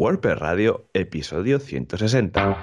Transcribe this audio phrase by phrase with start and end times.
[0.00, 2.56] WordPress Radio, episodio 160.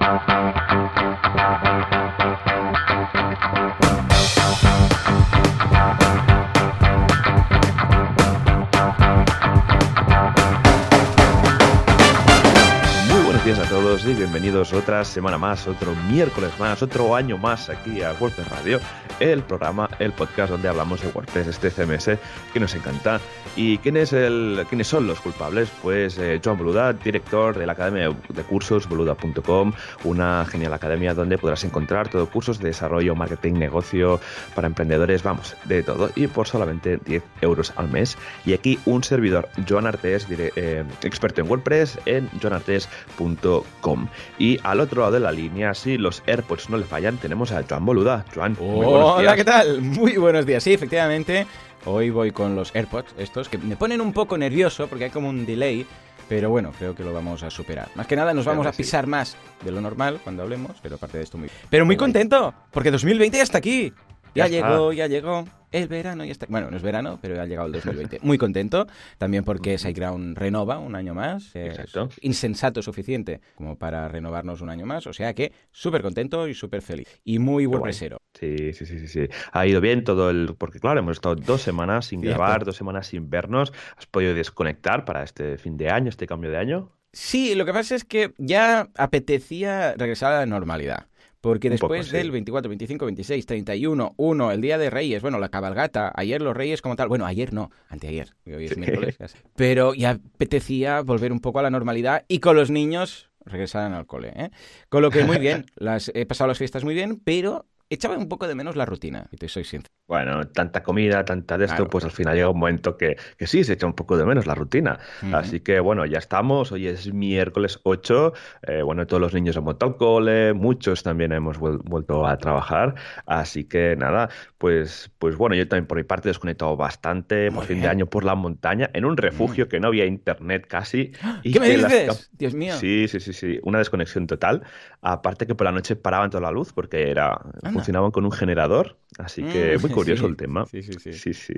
[13.07, 17.37] Muy buenos días a todos y bienvenidos otra semana más, otro miércoles más, otro año
[17.37, 18.79] más aquí a WordPress Radio,
[19.19, 22.11] el programa, el podcast donde hablamos de WordPress, este CMS
[22.53, 23.19] que nos encanta.
[23.55, 25.69] ¿Y quién es el, quiénes son los culpables?
[25.81, 29.73] Pues eh, Boluda, director de la Academia de Cursos, boluda.com,
[30.05, 34.19] una genial academia donde podrás encontrar todo cursos de desarrollo, marketing, negocio
[34.55, 38.17] para emprendedores, vamos, de todo, y por solamente 10 euros al mes.
[38.45, 44.07] Y aquí un servidor, Joan Artes, dire- eh, experto en WordPress, en joanartes.com.
[44.39, 47.63] Y al otro lado de la línea, si los AirPods no le fallan, tenemos a
[47.67, 48.25] Joan Boluda.
[48.33, 49.35] Joan, muy buenos Hola.
[49.37, 49.81] ¿qué tal?
[49.81, 50.61] Muy buenos días.
[50.61, 51.47] Sí, efectivamente,
[51.85, 55.29] hoy voy con los AirPods, estos, que me ponen un poco nervioso porque hay como
[55.29, 55.85] un delay,
[56.27, 57.87] pero bueno, creo que lo vamos a superar.
[57.95, 58.83] Más que nada nos vamos a sí.
[58.83, 62.53] pisar más de lo normal cuando hablemos, pero aparte de esto muy Pero muy contento,
[62.71, 63.93] porque 2020 ya está aquí.
[64.35, 65.45] Ya, llegó, ya llegó.
[65.71, 66.45] El verano ya está.
[66.49, 68.19] Bueno, no es verano, pero ha llegado el 2020.
[68.21, 68.87] Muy contento.
[69.17, 71.55] También porque SiteGround renova un año más.
[71.55, 72.09] Es Exacto.
[72.21, 75.07] insensato suficiente como para renovarnos un año más.
[75.07, 77.19] O sea que súper contento y súper feliz.
[77.25, 77.65] Y muy.
[77.65, 78.21] WordPressero.
[78.39, 79.27] Sí, sí, sí, sí, sí.
[79.51, 80.55] Ha ido bien todo el...
[80.57, 82.37] Porque claro, hemos estado dos semanas sin Cierto.
[82.37, 83.73] grabar, dos semanas sin vernos.
[83.97, 86.91] ¿Has podido desconectar para este fin de año, este cambio de año?
[87.13, 91.07] Sí, lo que pasa es que ya apetecía regresar a la normalidad.
[91.41, 92.17] Porque después poco, sí.
[92.17, 96.57] del 24, 25, 26, 31, 1, el Día de Reyes, bueno, la cabalgata, ayer los
[96.57, 99.17] Reyes como tal, bueno, ayer no, anteayer, hoy es miércoles,
[99.55, 104.05] pero ya apetecía volver un poco a la normalidad y con los niños regresaran al
[104.05, 104.33] cole.
[104.35, 104.49] ¿eh?
[104.89, 108.27] Con lo que muy bien, las, he pasado las fiestas muy bien, pero echaba un
[108.29, 109.91] poco de menos la rutina, y te soy sincero.
[110.07, 111.89] Bueno, tanta comida, tanta de esto, Claro.
[111.89, 114.47] pues al final llega un momento que, que sí, se echa un poco de menos
[114.47, 114.99] la rutina.
[115.21, 115.35] Ujú.
[115.35, 116.71] Así que bueno, ya estamos.
[116.71, 118.31] Hoy es miércoles 8.
[118.65, 122.37] eh, bueno, todos los niños han vuelto al cole, muchos también hemos vuel- vuelto a
[122.37, 122.95] trabajar.
[123.25, 127.65] Así que nada, pues, pues bueno, yo también por mi parte he desconectado bastante por
[127.65, 131.11] fin de año por la montaña, en un refugio que no había internet casi.
[131.43, 132.07] y ¿Qué me las dices?
[132.09, 132.75] cam- Dios mío.
[132.77, 134.63] Sí, sí, sí, sí, una desconexión total.
[135.01, 137.37] Aparte que por la noche paraban toda la luz porque era
[137.77, 140.65] funcionaban con un generador, así que Mm, muy curioso sí, el tema.
[140.65, 141.11] Sí, sí, sí.
[141.11, 141.53] Sí, sí.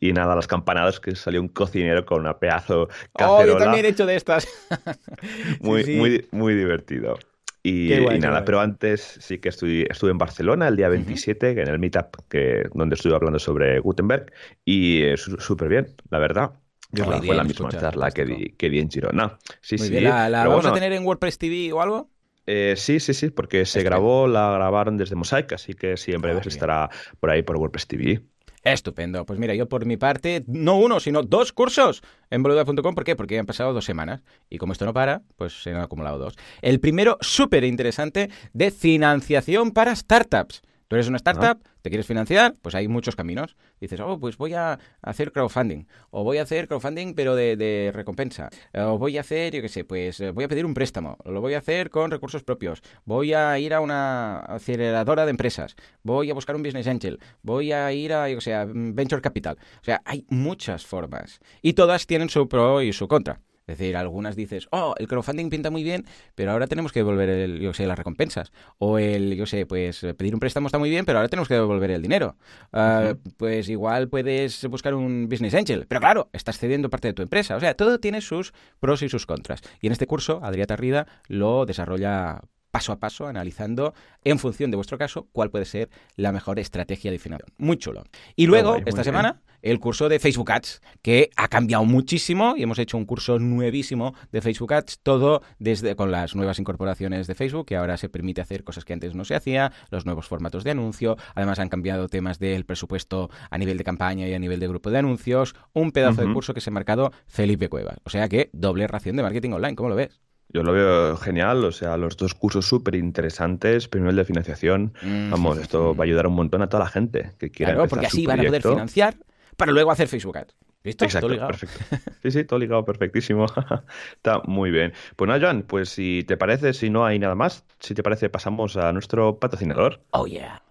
[0.00, 3.56] Y nada, las campanadas que salió un cocinero con una pedazo Oh, yo cacerola.
[3.56, 4.46] también he hecho de estas.
[5.60, 7.16] muy, muy, muy divertido.
[7.62, 11.54] Y, guay, y nada, pero antes sí que estuve, estuve en Barcelona el día 27,
[11.54, 14.32] que en el meetup que, donde estuve hablando sobre Gutenberg,
[14.64, 16.52] y eh, súper bien, la verdad.
[16.92, 19.38] Yo creo que fue bien, la misma escucha, charla que di, que di en Girona.
[19.60, 19.94] Sí, Muy sí.
[19.96, 22.10] bien, ¿La, la vamos a bueno, tener en WordPress TV o algo?
[22.46, 23.84] Eh, sí, sí, sí, porque se Estupendo.
[23.84, 26.90] grabó, la grabaron desde Mosaic, así que sí, en breve Ah, estará
[27.20, 28.22] por ahí por WordPress TV.
[28.62, 29.26] Estupendo.
[29.26, 32.94] Pues mira, yo por mi parte, no uno, sino dos cursos en boluda.com.
[32.94, 33.14] ¿Por qué?
[33.14, 34.22] Porque han pasado dos semanas.
[34.48, 36.34] Y como esto no para, pues se han acumulado dos.
[36.62, 40.62] El primero, súper interesante, de financiación para startups.
[40.88, 43.56] Tú eres una startup, te quieres financiar, pues hay muchos caminos.
[43.78, 45.86] Dices, oh, pues voy a hacer crowdfunding.
[46.08, 48.48] O voy a hacer crowdfunding, pero de, de recompensa.
[48.72, 51.18] O voy a hacer, yo qué sé, pues eh, voy a pedir un préstamo.
[51.26, 52.82] Lo voy a hacer con recursos propios.
[53.04, 55.76] Voy a ir a una aceleradora de empresas.
[56.02, 57.20] Voy a buscar un business angel.
[57.42, 59.58] Voy a ir a, yo qué sé, a venture capital.
[59.82, 61.38] O sea, hay muchas formas.
[61.60, 63.42] Y todas tienen su pro y su contra.
[63.66, 66.04] Es decir, algunas dices, oh, el crowdfunding pinta muy bien,
[66.34, 68.52] pero ahora tenemos que devolver el, yo sé, las recompensas.
[68.78, 71.54] O el, yo sé, pues pedir un préstamo está muy bien, pero ahora tenemos que
[71.54, 72.36] devolver el dinero.
[72.72, 77.22] Ah, Pues igual puedes buscar un business angel, pero claro, estás cediendo parte de tu
[77.22, 77.56] empresa.
[77.56, 79.62] O sea, todo tiene sus pros y sus contras.
[79.80, 82.40] Y en este curso, Adrià Tarrida lo desarrolla
[82.74, 87.12] paso a paso, analizando en función de vuestro caso cuál puede ser la mejor estrategia
[87.12, 87.54] de financiación.
[87.56, 88.02] Muy chulo.
[88.34, 89.04] Y luego, esta bien.
[89.04, 93.38] semana, el curso de Facebook Ads, que ha cambiado muchísimo y hemos hecho un curso
[93.38, 98.08] nuevísimo de Facebook Ads, todo desde con las nuevas incorporaciones de Facebook, que ahora se
[98.08, 101.68] permite hacer cosas que antes no se hacía, los nuevos formatos de anuncio, además han
[101.68, 105.54] cambiado temas del presupuesto a nivel de campaña y a nivel de grupo de anuncios,
[105.74, 107.98] un pedazo de curso que se ha marcado Felipe Cuevas.
[108.02, 110.24] O sea que doble ración de marketing online, ¿cómo lo ves?
[110.48, 114.92] Yo lo veo genial, o sea, los dos cursos súper interesantes, primero el de financiación,
[115.30, 117.98] vamos, esto va a ayudar un montón a toda la gente que quiera Claro, empezar
[118.00, 119.16] porque su así van a poder financiar
[119.56, 120.54] para luego hacer Facebook Ads.
[120.84, 121.06] ¿Listo?
[121.06, 121.48] Exacto, Todo ligado.
[121.48, 121.96] perfecto.
[122.22, 123.46] Sí, sí, todo ligado, perfectísimo.
[124.16, 124.92] Está muy bien.
[125.16, 128.28] Pues nada, Joan, pues si te parece, si no hay nada más, si te parece,
[128.28, 130.02] pasamos a nuestro patrocinador.
[130.10, 130.62] Oh, yeah.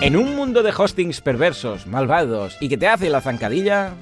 [0.00, 3.94] En un mundo de hostings perversos, malvados y que te hace la zancadilla,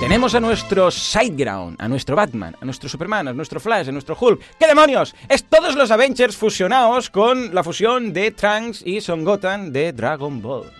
[0.00, 4.14] Tenemos a nuestro Sideground, a nuestro Batman, a nuestro Superman, a nuestro Flash, a nuestro
[4.20, 4.38] Hulk.
[4.58, 5.14] ¿Qué demonios?
[5.30, 10.42] Es todos los Avengers fusionados con la fusión de Trunks y Son Goten de Dragon
[10.42, 10.70] Ball.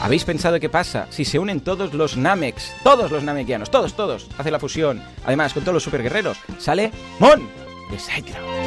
[0.00, 4.28] ¿Habéis pensado qué pasa si se unen todos los Namex, todos los Namekianos, todos, todos,
[4.38, 5.02] hace la fusión?
[5.24, 7.48] Además, con todos los superguerreros, sale Mon
[7.90, 8.59] de Sideground.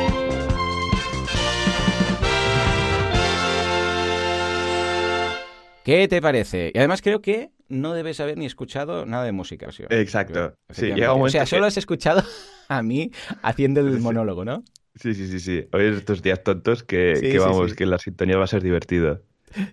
[5.84, 6.72] ¿Qué te parece?
[6.74, 9.72] Y además creo que no debes haber ni escuchado nada de música.
[9.72, 9.84] ¿sí?
[9.90, 10.56] Exacto.
[10.70, 12.24] Sí, llega un o sea, solo has escuchado
[12.68, 14.64] a mí haciendo el monólogo, ¿no?
[14.96, 15.68] Sí, sí, sí, sí.
[15.74, 19.22] Hoy estos días tontos que, que vamos, que la sintonía va a ser divertida.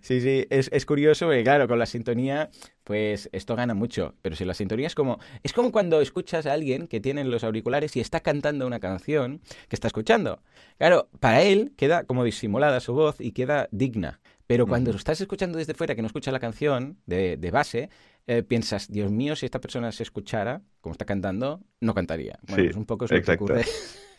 [0.02, 2.50] Sí, sí, es, es, curioso porque, claro, con la sintonía,
[2.84, 4.14] pues esto gana mucho.
[4.20, 5.18] Pero si la sintonía es como.
[5.42, 9.40] Es como cuando escuchas a alguien que tiene los auriculares y está cantando una canción
[9.68, 10.42] que está escuchando.
[10.78, 14.19] Claro, para él queda como disimulada su voz y queda digna.
[14.50, 17.88] Pero cuando lo estás escuchando desde fuera, que no escuchas la canción de, de base,
[18.26, 22.38] eh, piensas, Dios mío, si esta persona se escuchara, como está cantando, no cantaría.
[22.42, 23.64] Bueno, pues un poco que ocurre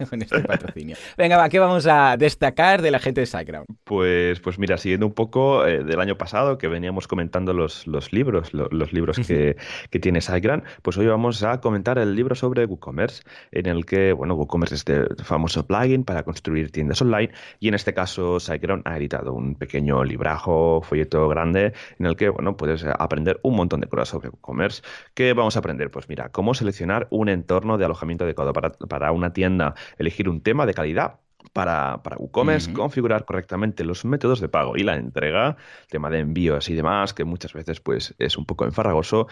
[0.10, 0.96] con este patrocinio.
[1.18, 3.68] Venga, va, ¿qué vamos a destacar de la gente de SiteGround?
[3.84, 8.14] Pues, pues mira, siguiendo un poco eh, del año pasado, que veníamos comentando los, los
[8.14, 9.58] libros, los libros que,
[9.90, 14.14] que, tiene SiteGround, pues hoy vamos a comentar el libro sobre WooCommerce, en el que,
[14.14, 18.88] bueno, WooCommerce es este famoso plugin para construir tiendas online, y en este caso SiteGround
[18.88, 23.82] ha editado un pequeño librajo, folleto grande, en el que, bueno, puedes aprender un montón
[23.82, 24.82] de cosas sobre WooCommerce.
[25.14, 25.92] ¿Qué vamos a aprender?
[25.92, 30.66] Pues mira, cómo seleccionar un entorno de alojamiento adecuado para, una tienda, elegir un tema
[30.66, 31.20] de calidad
[31.54, 35.58] para, para WooCommerce, configurar correctamente los métodos de pago y la entrega,
[35.90, 39.28] tema de envíos y demás, que muchas veces pues, es un poco enfarragoso.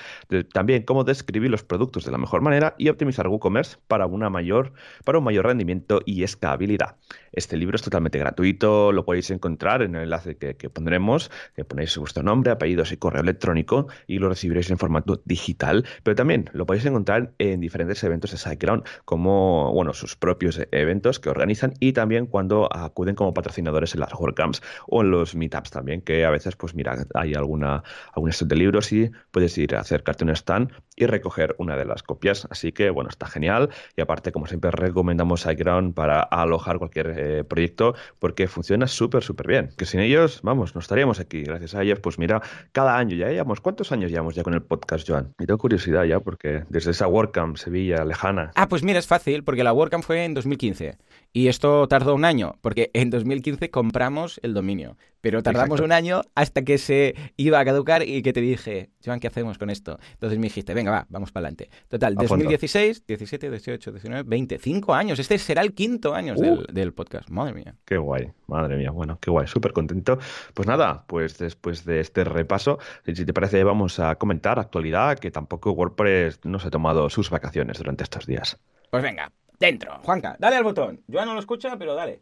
[0.54, 4.74] también cómo describir los productos de la mejor manera y optimizar WooCommerce para, una mayor,
[5.06, 6.96] para un mayor rendimiento y escalabilidad.
[7.32, 11.96] Este libro es totalmente gratuito, lo podéis encontrar en el enlace que, pondremos, que ponéis
[11.98, 16.66] vuestro nombre, apellidos y correo electrónico y lo recibiréis en formato digital, pero también lo
[16.66, 21.94] podéis encontrar en diferentes eventos de SiteGround, como bueno, sus propios eventos que organizan y
[21.94, 21.99] también
[22.30, 26.56] cuando acuden como patrocinadores en las WordCamps o en los meetups también, que a veces,
[26.56, 30.32] pues mira, hay alguna, algún stand de libros y puedes ir a acercarte a un
[30.32, 32.48] stand y recoger una de las copias.
[32.50, 33.70] Así que, bueno, está genial.
[33.96, 39.48] Y aparte, como siempre, recomendamos SiteGround para alojar cualquier eh, proyecto porque funciona súper, súper
[39.48, 39.70] bien.
[39.78, 41.44] Que sin ellos, vamos, no estaríamos aquí.
[41.44, 42.42] Gracias a ellos, pues mira,
[42.72, 45.34] cada año ya llevamos, ¿cuántos años llevamos ya con el podcast, Joan?
[45.40, 48.52] Y tengo curiosidad ya porque desde esa WordCamp Sevilla lejana.
[48.56, 50.98] Ah, pues mira, es fácil porque la WordCamp fue en 2015.
[51.32, 56.22] Y esto tardó un año, porque en 2015 compramos el dominio, pero tardamos un año
[56.34, 60.00] hasta que se iba a caducar y que te dije, Joan, ¿qué hacemos con esto?
[60.14, 61.70] Entonces me dijiste, venga, va, vamos para adelante.
[61.88, 65.20] Total, 2016, 17, 18, 19, 25 años.
[65.20, 66.64] Este será el quinto año del, uh.
[66.72, 67.30] del, podcast.
[67.30, 67.76] Madre mía.
[67.86, 68.90] Qué guay, madre mía.
[68.90, 70.18] Bueno, qué guay, súper contento.
[70.56, 75.30] Pues nada, pues después de este repaso, si te parece, vamos a comentar actualidad, que
[75.30, 78.58] tampoco WordPress no se ha tomado sus vacaciones durante estos días.
[78.90, 80.00] Pues venga, Dentro.
[80.04, 81.04] Juanca, dale al botón.
[81.08, 82.22] Yo no lo escucha, pero dale.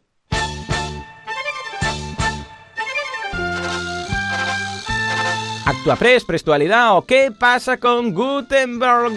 [5.64, 9.12] Actuapress, prestualidad o qué pasa con Gutenberg.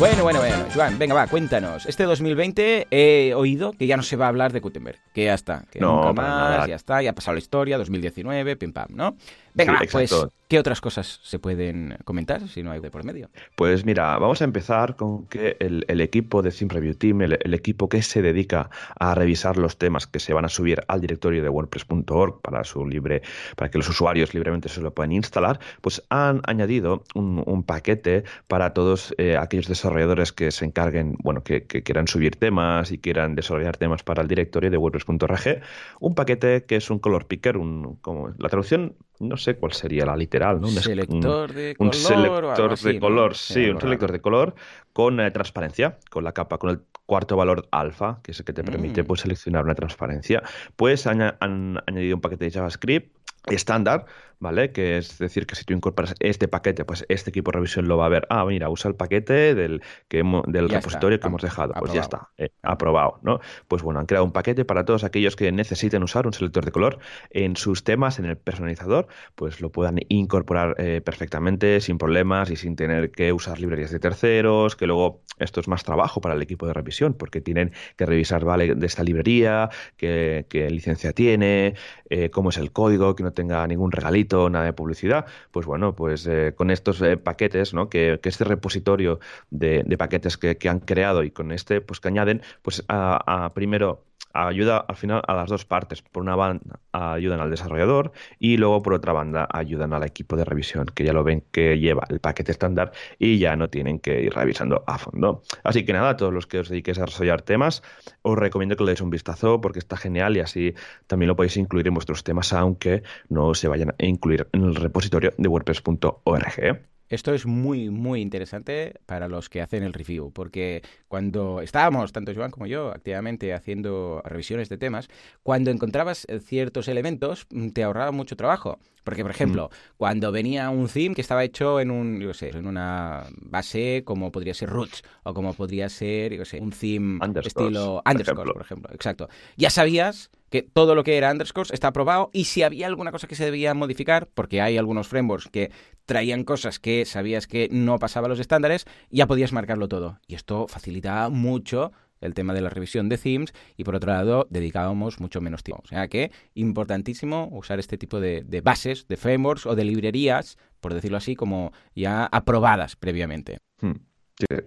[0.00, 0.56] Bueno, bueno, bueno.
[0.74, 1.84] Joan, venga, va, cuéntanos.
[1.84, 5.34] Este 2020 he oído que ya no se va a hablar de Gutenberg, que ya
[5.34, 8.88] está, que no, nunca más, ya está, ya ha pasado la historia, 2019, pim pam,
[8.90, 9.16] ¿no?
[9.54, 10.14] Venga, pues,
[10.48, 13.30] ¿qué otras cosas se pueden comentar si no hay de por medio?
[13.56, 17.88] Pues mira, vamos a empezar con que el, equipo de Sim Review Team, el, equipo
[17.88, 21.48] que se dedica a revisar los temas que se van a subir al directorio de
[21.48, 23.22] WordPress.org para su libre,
[23.56, 28.72] para que los usuarios libremente se lo puedan instalar, pues han añadido un, paquete para
[28.72, 33.76] todos eh, aquellos desarrolladores que se encarguen, bueno, que, quieran subir temas y quieran desarrollar
[33.76, 35.60] temas para el directorio de WordPress.org,
[36.00, 40.06] un paquete que es un color picker, un, como la traducción no sé cuál sería
[40.06, 40.68] la literal, ¿no?
[40.68, 41.94] Un selector de color.
[41.94, 44.54] Un selector de color, sí, un selector de color
[44.92, 48.52] con eh, transparencia, con la capa, con el cuarto valor alfa, que es el que
[48.52, 49.06] te permite mm.
[49.06, 50.42] pues, seleccionar una transparencia.
[50.74, 53.14] Pues han, han añadido un paquete de JavaScript
[53.46, 54.06] estándar
[54.40, 54.72] ¿vale?
[54.72, 57.98] Que es decir, que si tú incorporas este paquete, pues este equipo de revisión lo
[57.98, 58.26] va a ver.
[58.30, 61.74] Ah, mira, usa el paquete del, que del repositorio que hemos dejado.
[61.78, 63.40] Pues ya está, eh, aprobado, ¿no?
[63.68, 66.72] Pues bueno, han creado un paquete para todos aquellos que necesiten usar un selector de
[66.72, 66.98] color
[67.30, 72.56] en sus temas, en el personalizador, pues lo puedan incorporar eh, perfectamente, sin problemas y
[72.56, 76.42] sin tener que usar librerías de terceros, que luego esto es más trabajo para el
[76.42, 78.74] equipo de revisión, porque tienen que revisar, ¿vale?
[78.74, 81.74] De esta librería, qué, licencia tiene,
[82.08, 85.94] eh, cómo es el código, que no tenga ningún regalito nada de publicidad, pues bueno,
[85.94, 87.88] pues eh, con estos eh, paquetes, ¿no?
[87.88, 89.18] Que, este repositorio
[89.50, 94.78] de, paquetes que, han creado y con este, pues que añaden, pues a, primero ayuda
[94.78, 96.02] al final a las dos partes.
[96.02, 100.44] Por una banda ayudan al desarrollador y luego por otra banda ayudan al equipo de
[100.44, 104.22] revisión, que ya lo ven que lleva el paquete estándar y ya no tienen que
[104.22, 105.42] ir revisando a fondo.
[105.64, 107.82] Así que nada, a todos los que os dediquéis a desarrollar temas,
[108.22, 110.74] os recomiendo que le deis un vistazo porque está genial y así
[111.06, 114.74] también lo podéis incluir en vuestros temas, aunque no se vayan a incluir en el
[114.74, 116.90] repositorio de WordPress.org.
[117.10, 122.32] Esto es muy, muy interesante para los que hacen el review, porque cuando estábamos, tanto
[122.32, 125.08] Joan como yo, activamente haciendo revisiones de temas,
[125.42, 128.78] cuando encontrabas ciertos elementos, mm, te ahorraba mucho trabajo.
[129.02, 129.94] Porque, por ejemplo, mm.
[129.96, 134.30] cuando venía un theme que estaba hecho en un, yo sé, en una base como
[134.30, 138.94] podría ser Roots, o como podría ser, yo sé, un theme estilo underscore, por ejemplo.
[138.94, 139.28] Exacto.
[139.56, 143.26] Ya sabías que todo lo que era underscores está aprobado y si había alguna cosa
[143.26, 145.70] que se debía modificar, porque hay algunos frameworks que
[146.04, 150.18] traían cosas que sabías que no pasaba los estándares, ya podías marcarlo todo.
[150.26, 154.46] Y esto facilitaba mucho el tema de la revisión de themes y por otro lado
[154.50, 155.82] dedicábamos mucho menos tiempo.
[155.84, 160.94] O sea que importantísimo usar este tipo de, bases, de frameworks o de librerías, por
[160.94, 163.58] decirlo así, como ya aprobadas previamente.
[163.80, 164.09] Hmm.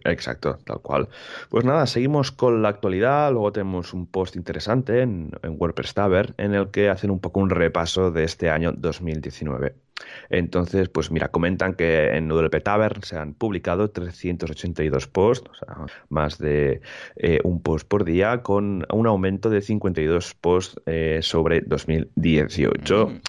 [0.06, 1.10] Exacto, tal cual.
[1.50, 3.32] Pues nada, seguimos con la actualidad.
[3.32, 7.50] Luego tenemos un post interesante en, WordPress Tavern en el que hacen un poco un
[7.50, 9.76] repaso de este año 2019.
[10.30, 15.86] Entonces, pues mira, comentan que en WP Tavern se han publicado 382 posts, o sea,
[16.10, 16.82] más de
[17.16, 23.22] eh, un post por día, con un aumento de 52 posts eh, sobre 2018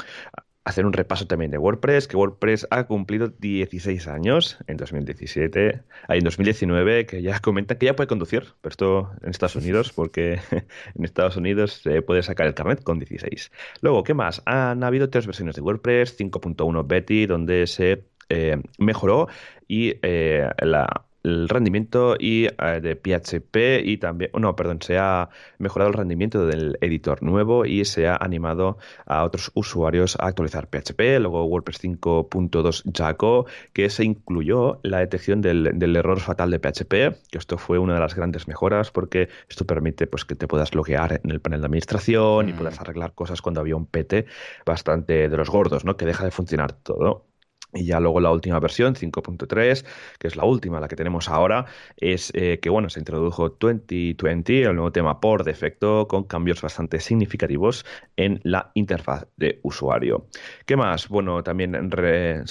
[0.64, 6.18] hacer un repaso también de WordPress, que WordPress ha cumplido 16 años en 2017, hay
[6.18, 10.40] en 2019, que ya comentan que ya puede conducir, pero esto en Estados Unidos, porque
[10.50, 13.52] en Estados Unidos se puede sacar el carnet con 16.
[13.82, 14.42] Luego, ¿qué más?
[14.46, 19.28] Han habido tres versiones de WordPress, 5.1 Betty, donde se eh, mejoró
[19.68, 25.30] y eh, la el rendimiento y eh, de PHP y también, no, perdón, se ha
[25.58, 30.68] mejorado el rendimiento del editor nuevo y se ha animado a otros usuarios a actualizar
[30.68, 37.30] PHP, luego WordPress 5.2 Jaco, que se incluyó la detección del, error fatal de PHP,
[37.30, 40.74] que esto fue una de las grandes mejoras porque esto permite pues que te puedas
[40.74, 42.56] loguear en el panel de administración y mm.
[42.56, 44.26] puedas arreglar cosas cuando había un PT
[44.66, 45.96] bastante de los gordos, ¿no?
[45.96, 47.26] Que deja de funcionar todo.
[47.74, 49.84] Y ya luego la última versión, 5.3,
[50.18, 51.66] que es la última, la que tenemos ahora,
[51.96, 57.00] es eh, que bueno, se introdujo 2020, el nuevo tema por defecto, con cambios bastante
[57.00, 57.84] significativos
[58.16, 60.26] en la interfaz de usuario.
[60.66, 61.08] ¿Qué más?
[61.08, 61.74] Bueno, también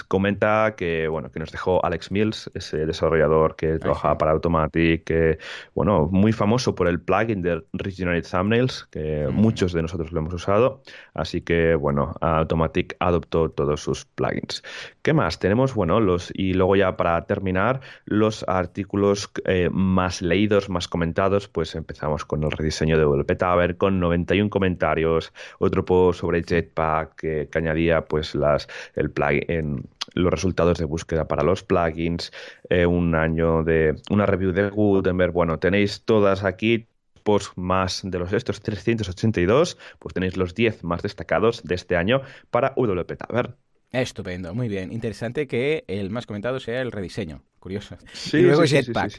[0.10, 5.38] comenta que bueno, que nos dejó Alex Mills, ese desarrollador que trabajaba para Automatic, que
[5.74, 10.34] bueno, muy famoso por el plugin de Regenerate Thumbnails, que muchos de nosotros lo hemos
[10.34, 10.82] usado.
[11.14, 14.64] Así que bueno, Automatic adoptó todos sus plugins.
[15.04, 15.38] ¿Qué más?
[15.38, 21.50] Tenemos, bueno, los, y luego ya para terminar, los artículos eh, más leídos, más comentados,
[21.50, 27.16] pues empezamos con el rediseño de WP Tower con 91 comentarios, otro post sobre Jetpack
[27.18, 28.34] que, añadía pues
[28.96, 32.32] el plugin, los resultados de búsqueda para los plugins,
[32.70, 36.88] eh, un año de una review de Gutenberg, bueno, tenéis todas aquí
[37.24, 42.22] posts más de los estos 382, pues tenéis los 10 más destacados de este año
[42.52, 43.63] para WP Tavern.
[43.94, 44.92] Estupendo, muy bien.
[44.92, 47.44] Interesante que el más comentado sea el rediseño.
[47.60, 47.96] Curioso.
[48.34, 49.14] y luego Jetpack.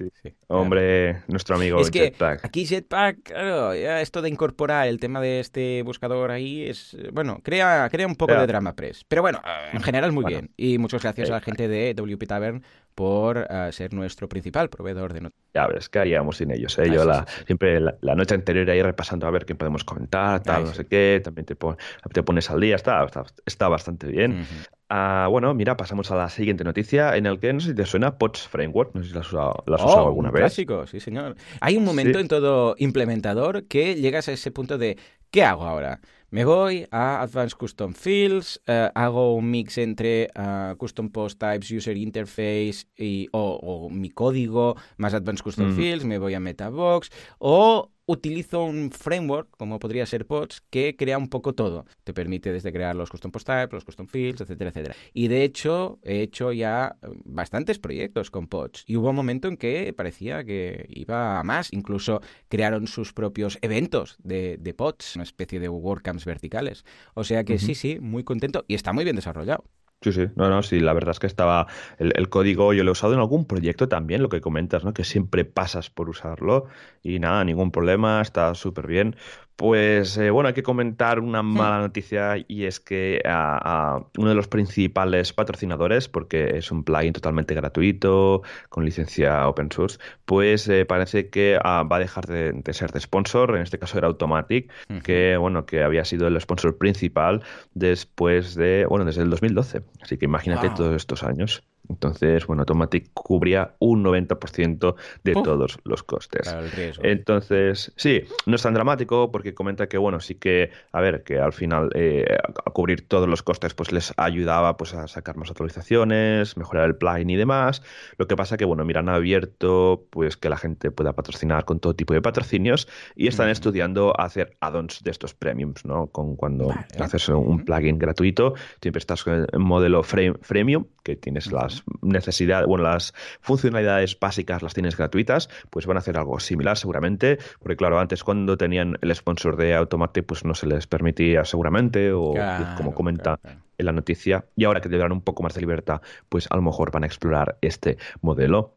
[0.48, 2.12] Hombre, nuestro amigo es que
[2.42, 6.94] Aquí Jetpack, claro, esto de incorporar el tema de este buscador ahí es.
[7.12, 9.04] Bueno, crea, crea un poco de drama press.
[9.08, 9.40] Pero bueno,
[9.72, 10.50] en general muy bien.
[10.58, 12.62] Y muchas gracias a la gente de WP Tavern
[12.94, 15.44] por eh, ser nuestro principal proveedor de noticias.
[15.54, 16.78] Ya ves, ¿qué haríamos sin ellos?
[16.78, 16.90] Eh?
[16.90, 20.74] Yo la, siempre la, noche anterior ahí repasando a ver qué podemos comentar, tal, no
[20.74, 23.06] sé qué, también te, te, pones al día, está,
[23.46, 24.44] está, bastante bien.
[24.88, 27.86] Ah, bueno, mira, pasamos a la siguiente noticia en el que no sé si te
[27.86, 30.40] suena POTS Framework, no sé si la has usado, oh, alguna vez.
[30.40, 31.36] Clásico, sí, señor.
[31.60, 34.98] Hay un momento en todo implementador que llegas a ese punto de
[35.30, 36.00] ¿qué hago ahora?
[36.34, 41.70] Me voy a Advanced Custom Fields, eh, hago un mix entre eh, Custom Post Types,
[41.70, 45.76] User Interface y, o, mi código más Advanced Custom mm.
[45.76, 51.18] Fields, me voy a Metabox o utilizo un framework, como podría ser POTS, que crea
[51.18, 51.86] un poco todo.
[52.04, 54.94] Te permite desde crear los custom post types, los custom fields, etcétera, etcétera.
[55.12, 58.84] Y de hecho, he hecho ya eh, bastantes proyectos con POTS.
[58.86, 61.72] Y hubo un momento en que parecía que iba a más.
[61.72, 66.84] Incluso crearon sus propios eventos de, de POTS, una especie de WordCamps verticales.
[67.14, 69.64] O sea que sí, sí, muy contento y está muy bien desarrollado.
[70.04, 71.66] Sí, sí, no, no, sí, la verdad es que estaba
[71.98, 74.92] el, código, yo lo he usado en algún proyecto también, lo que comentas, ¿no?
[74.92, 76.66] Que siempre pasas por usarlo
[77.02, 79.16] y nada, ningún problema, está súper bien.
[79.56, 84.34] Pues eh, bueno, hay que comentar una mala noticia y es que a, uno de
[84.34, 90.84] los principales patrocinadores, porque es un plugin totalmente gratuito, con licencia open source, pues eh,
[90.84, 94.72] parece que ah, va a dejar de, ser de sponsor, en este caso era Automatic,
[95.04, 97.42] que bueno, que había sido el sponsor principal
[97.74, 99.82] después de, bueno, desde el 2012.
[100.02, 101.62] Así que imagínate todos estos años.
[101.88, 106.54] Entonces, bueno, Automatic cubría un 90% de todos los costes.
[107.02, 111.38] Entonces, sí, no es tan dramático porque comenta que, bueno, sí que, a ver, que
[111.38, 112.24] al final eh,
[112.64, 116.96] a cubrir todos los costes pues les ayudaba pues a sacar más actualizaciones, mejorar el
[116.96, 117.82] plugin y demás.
[118.16, 121.94] Lo que pasa que, bueno, miran abierto pues que la gente pueda patrocinar con todo
[121.94, 126.06] tipo de patrocinios y están estudiando hacer add-ons de estos premiums, ¿no?
[126.08, 132.66] Con cuando haces un plugin gratuito, siempre estás en modelo freemium, que tienes las necesidades,
[132.66, 137.76] bueno, las funcionalidades básicas las tienes gratuitas, pues van a hacer algo similar seguramente, porque
[137.76, 142.34] claro, antes cuando tenían el sponsor de Automate, pues no se les permitía seguramente, o
[142.76, 143.38] como comenta
[143.76, 146.62] en la noticia, y ahora que tendrán un poco más de libertad, pues a lo
[146.62, 148.74] mejor van a explorar este modelo.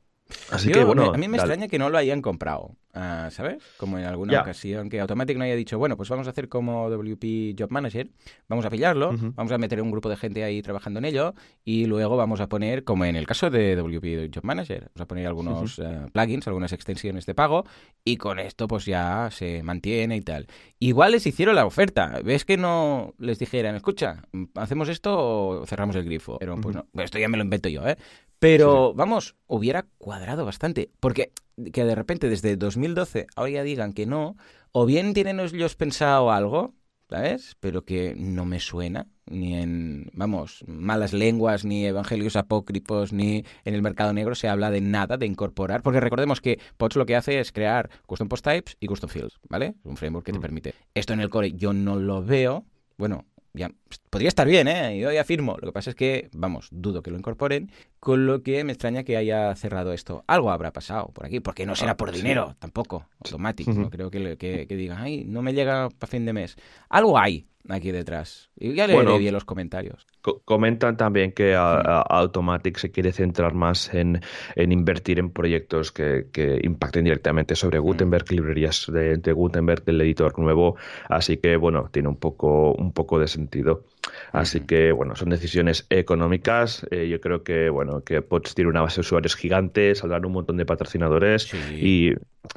[0.52, 1.14] Así que bueno.
[1.14, 2.72] A mí me extraña que no lo hayan comprado.
[3.00, 3.62] Ah, ¿sabes?
[3.78, 6.90] Como en alguna ocasión que Automatic no haya dicho, bueno, pues vamos a hacer como
[6.90, 8.10] WP Job Manager,
[8.48, 11.86] vamos a pillarlo, vamos a meter un grupo de gente ahí trabajando en ello y
[11.86, 15.28] luego vamos a poner, como en el caso de WP Job Manager, vamos a poner
[15.28, 17.66] algunos eh, plugins, algunas extensiones de pago
[18.04, 20.48] y con esto pues ya se mantiene y tal.
[20.80, 24.24] Igual les hicieron la oferta, ves que no les dijeran, escucha,
[24.56, 26.40] hacemos esto o cerramos el grifo.
[26.40, 27.98] Pero pues no, esto ya me lo invento yo, ¿eh?
[28.40, 30.92] Pero, vamos, hubiera cuadrado bastante.
[31.00, 31.32] Porque
[31.74, 34.36] que de repente desde 2012 ahora ya digan que no,
[34.72, 36.76] o bien tienen ellos pensado algo,
[37.10, 37.56] ¿sabes?
[37.60, 43.74] Pero que no me suena, ni en, vamos, malas lenguas, ni evangelios apócrifos, ni en
[43.74, 47.16] el mercado negro se habla de nada de incorporar, porque recordemos que POTS lo que
[47.16, 49.76] hace es crear custom post types y custom fields, ¿vale?
[49.84, 50.42] Un framework que te mm.
[50.42, 50.76] permite.
[50.94, 52.66] Esto en el core yo no lo veo,
[52.98, 53.26] bueno,
[53.58, 53.72] ya,
[54.10, 54.98] podría estar bien, ¿eh?
[55.00, 55.58] Yo ya firmo.
[55.60, 59.04] Lo que pasa es que, vamos, dudo que lo incorporen, con lo que me extraña
[59.04, 60.24] que haya cerrado esto.
[60.28, 63.72] Algo habrá pasado por aquí, porque no será ah, por dinero, tampoco, automático.
[63.74, 66.56] No creo que, que, que digan, ay, no me llega para fin de mes.
[66.90, 68.50] Algo hay, aquí detrás.
[68.58, 70.06] Y ya leeré bien los comentarios.
[70.46, 74.22] comentan también que Automatic se quiere centrar más en,
[74.56, 76.28] invertir en proyectos que,
[76.64, 80.76] impacten directamente sobre Gutenberg, librerías de, Gutenberg, del editor nuevo.
[81.10, 83.86] Así que, bueno, tiene un poco, un poco de sentido.
[84.32, 86.86] Así que, bueno, son decisiones económicas.
[86.92, 90.34] Eh, yo creo que, bueno, que POTS tiene una base de usuarios gigante, saldrán un
[90.34, 92.14] montón de patrocinadores y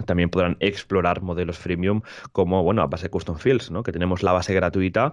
[0.06, 3.82] también podrán explorar modelos freemium como, bueno, a base de custom fields, ¿no?
[3.82, 5.12] Que tenemos la base gratuita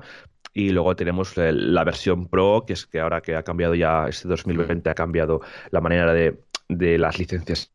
[0.53, 4.27] y luego tenemos la versión pro, que es que ahora que ha cambiado ya, este
[4.27, 7.71] 2020 ha cambiado la manera de, de las licencias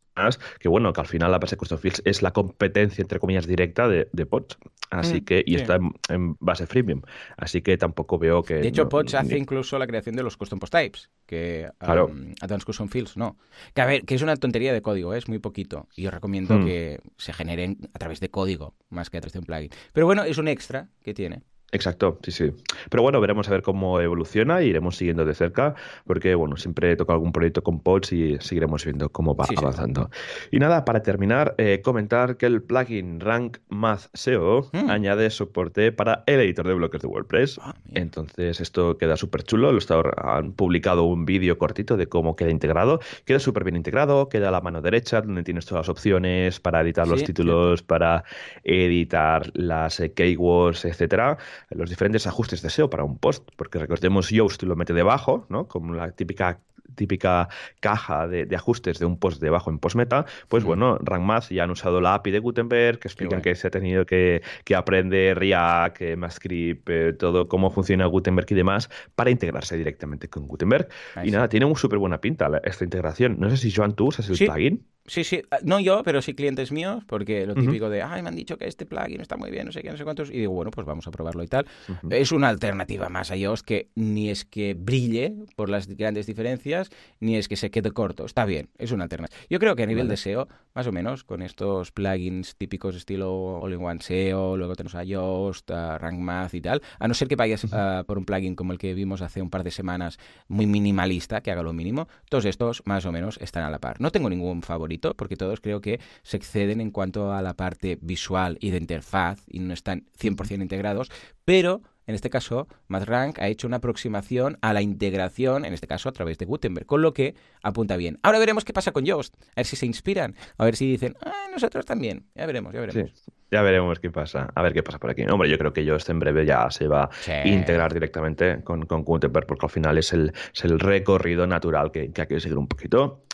[0.58, 3.46] que bueno, que al final la base de Custom Fields es la competencia, entre comillas,
[3.46, 4.58] directa de, de POTS.
[4.90, 5.78] Así mm, que, y está
[6.10, 7.00] en, base freemium.
[7.36, 8.56] Así que tampoco veo que.
[8.56, 12.06] De hecho, POTS hace incluso la creación de los custom post types, que claro.
[12.06, 13.38] Um, Advanced Custom Fields no.
[13.74, 15.18] Que a ver, que es una tontería de código, ¿eh?
[15.18, 15.88] es muy poquito.
[15.96, 16.64] Y os recomiendo mm.
[16.66, 19.70] que se generen a través de código más que a través de un plugin.
[19.94, 21.42] Pero bueno, es un extra que tiene.
[21.72, 22.52] Exacto, sí, sí.
[22.90, 25.74] Pero bueno, veremos a ver cómo evoluciona y iremos siguiendo de cerca,
[26.06, 30.10] porque bueno, siempre toca algún proyecto con Pods y seguiremos viendo cómo va avanzando.
[30.50, 34.90] Y nada, para terminar, eh, comentar que el plugin Rank Math SEO mm.
[34.90, 37.58] añade soporte para el editor de bloques de WordPress.
[37.62, 39.72] Ah, Entonces, esto queda súper chulo.
[39.72, 39.80] Lo
[40.18, 43.00] han publicado un vídeo cortito de cómo queda integrado.
[43.24, 46.82] Queda súper bien integrado, queda a la mano derecha, donde tienes todas las opciones para
[46.82, 48.24] editar los títulos, para
[48.62, 51.38] editar las eh, keywords, etcétera
[51.70, 55.68] los diferentes ajustes de SEO para un post, porque recordemos Yoast lo mete debajo, ¿no?
[55.68, 56.60] Como la típica
[56.94, 57.48] típica
[57.80, 62.00] caja de, ajustes de un post debajo en postmeta, pues bueno, RankMath ya han usado
[62.00, 64.42] la API de Gutenberg, que explican que se ha tenido que,
[64.74, 70.88] aprender React, MathScript, eh, todo cómo funciona Gutenberg y demás, para integrarse directamente con Gutenberg.
[71.22, 73.36] y nada, tiene una súper buena pinta esta integración.
[73.38, 74.86] No sé si Joan, tú usas el plugin.
[75.04, 78.28] Sí, sí, ah, no yo, pero sí clientes míos, porque lo típico de, ay, me
[78.28, 80.38] han dicho que este plugin está muy bien, no sé qué, no sé cuántos, y
[80.38, 81.66] digo, bueno, pues vamos a probarlo y tal.
[82.08, 86.81] Es una alternativa más a Yoast que ni es que brille por las grandes diferencias,
[87.20, 88.24] ni es que se quede corto.
[88.24, 89.38] Está bien, es una alternativa.
[89.48, 93.60] Yo creo que a nivel de SEO, más o menos, con estos plugins típicos estilo
[93.60, 97.36] All-in-One SEO, luego tenemos a Yoast, a Rank Math y tal, a no ser que
[97.36, 97.66] vayas
[98.06, 100.18] por un plugin como el que vimos hace un par de semanas,
[100.48, 104.00] muy minimalista, que haga lo mínimo, todos estos más o menos están a la par.
[104.00, 107.98] No tengo ningún favorito porque todos creo que se exceden en cuanto a la parte
[108.00, 111.10] visual y de interfaz y no están 100% integrados,
[111.44, 116.08] pero en este caso, MathRank ha hecho una aproximación a la integración, en este caso
[116.08, 118.18] a través de Gutenberg, con lo que apunta bien.
[118.22, 121.16] Ahora veremos qué pasa con Yoast, a ver si se inspiran, a ver si dicen,
[121.24, 123.12] ah, nosotros también, ya veremos, ya veremos.
[123.50, 124.50] Ya veremos qué pasa.
[124.54, 125.24] A ver qué pasa por aquí.
[125.30, 128.86] Hombre, yo creo que yo este en breve ya se va a integrar directamente con,
[128.86, 132.40] con Gutenberg, porque al final es el, es el recorrido natural que, que hay que
[132.40, 133.24] seguir un poquito.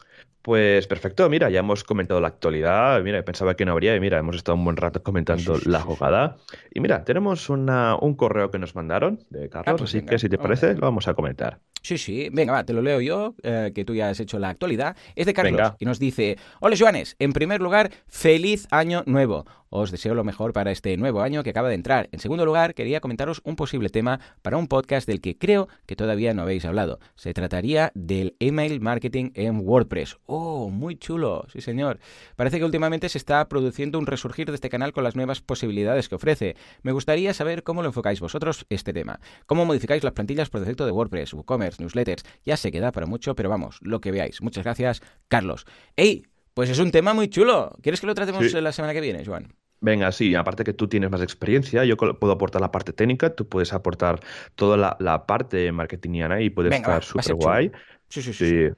[0.48, 4.16] Pues perfecto, mira, ya hemos comentado la actualidad, mira, pensaba que no habría y mira,
[4.16, 6.38] hemos estado un buen rato comentando la jugada.
[6.72, 10.18] Y mira, tenemos una, un correo que nos mandaron de Carlos, ah, pues así que
[10.18, 11.60] si te parece, lo vamos a comentar.
[11.82, 14.50] Sí, sí, venga, va, te lo leo yo, eh, que tú ya has hecho la
[14.50, 14.96] actualidad.
[15.14, 19.44] Es de Carlos y nos dice, hola Joanes, en primer lugar, feliz año nuevo.
[19.70, 22.08] Os deseo lo mejor para este nuevo año que acaba de entrar.
[22.12, 25.94] En segundo lugar, quería comentaros un posible tema para un podcast del que creo que
[25.94, 27.00] todavía no habéis hablado.
[27.16, 30.16] Se trataría del email marketing en WordPress.
[30.24, 31.44] ¡Oh, muy chulo!
[31.52, 31.98] Sí, señor.
[32.34, 36.08] Parece que últimamente se está produciendo un resurgir de este canal con las nuevas posibilidades
[36.08, 36.56] que ofrece.
[36.82, 39.20] Me gustaría saber cómo lo enfocáis vosotros este tema.
[39.44, 42.24] ¿Cómo modificáis las plantillas por defecto de WordPress, WooCommerce, newsletters?
[42.44, 44.40] Ya se queda para mucho, pero vamos, lo que veáis.
[44.42, 45.66] Muchas gracias, Carlos.
[45.96, 46.24] ¡Ey!
[46.54, 47.76] Pues es un tema muy chulo.
[47.82, 49.54] ¿Quieres que lo tratemos la semana que viene, Joan?
[49.80, 53.48] Venga, sí, aparte que tú tienes más experiencia, yo puedo aportar la parte técnica, tú
[53.48, 54.18] puedes aportar
[54.56, 57.70] toda la, la parte marketingiana y puedes estar súper guay.
[58.08, 58.68] Sí, sí, sí.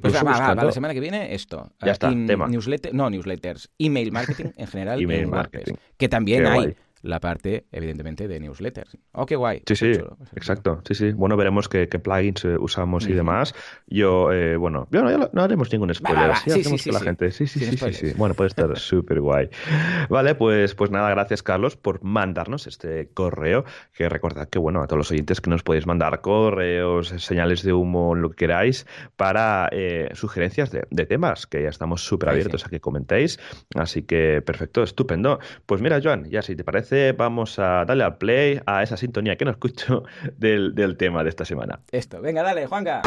[0.00, 1.70] pues va, va, la semana que viene esto.
[1.84, 2.48] Ya está, tema.
[2.48, 5.02] Newsletter, no, newsletters, email marketing en general.
[5.02, 5.74] email marketing.
[5.98, 8.96] Que también hay la parte, evidentemente, de newsletters.
[9.12, 9.62] Oh, qué guay.
[9.66, 9.92] Sí, sí,
[10.34, 10.80] exacto.
[10.86, 11.12] Sí, sí.
[11.12, 13.54] Bueno, veremos qué, plugins eh, usamos y demás.
[13.86, 16.34] Yo, eh, bueno, no, no, haremos ningún spoiler.
[16.36, 17.30] sí, sí, sí, la gente.
[17.30, 19.48] Sí, sí, sí, sí, Bueno, puede estar súper guay.
[20.08, 23.64] Vale, pues, pues nada, gracias, Carlos, por mandarnos este correo.
[23.94, 27.72] Que recordad que, bueno, a todos los oyentes que nos podéis mandar correos, señales de
[27.72, 32.64] humo, lo que queráis, para eh, sugerencias de, de, temas, que ya estamos súper abiertos
[32.66, 33.38] a que comentéis.
[33.74, 35.40] Así que, perfecto, estupendo.
[35.66, 36.85] Pues mira, Joan, ya si te parece
[37.16, 40.04] vamos a darle al play a esa sintonía que no escucho
[40.36, 41.80] del, del tema de esta semana.
[41.90, 43.02] Esto, venga, dale, Juanca.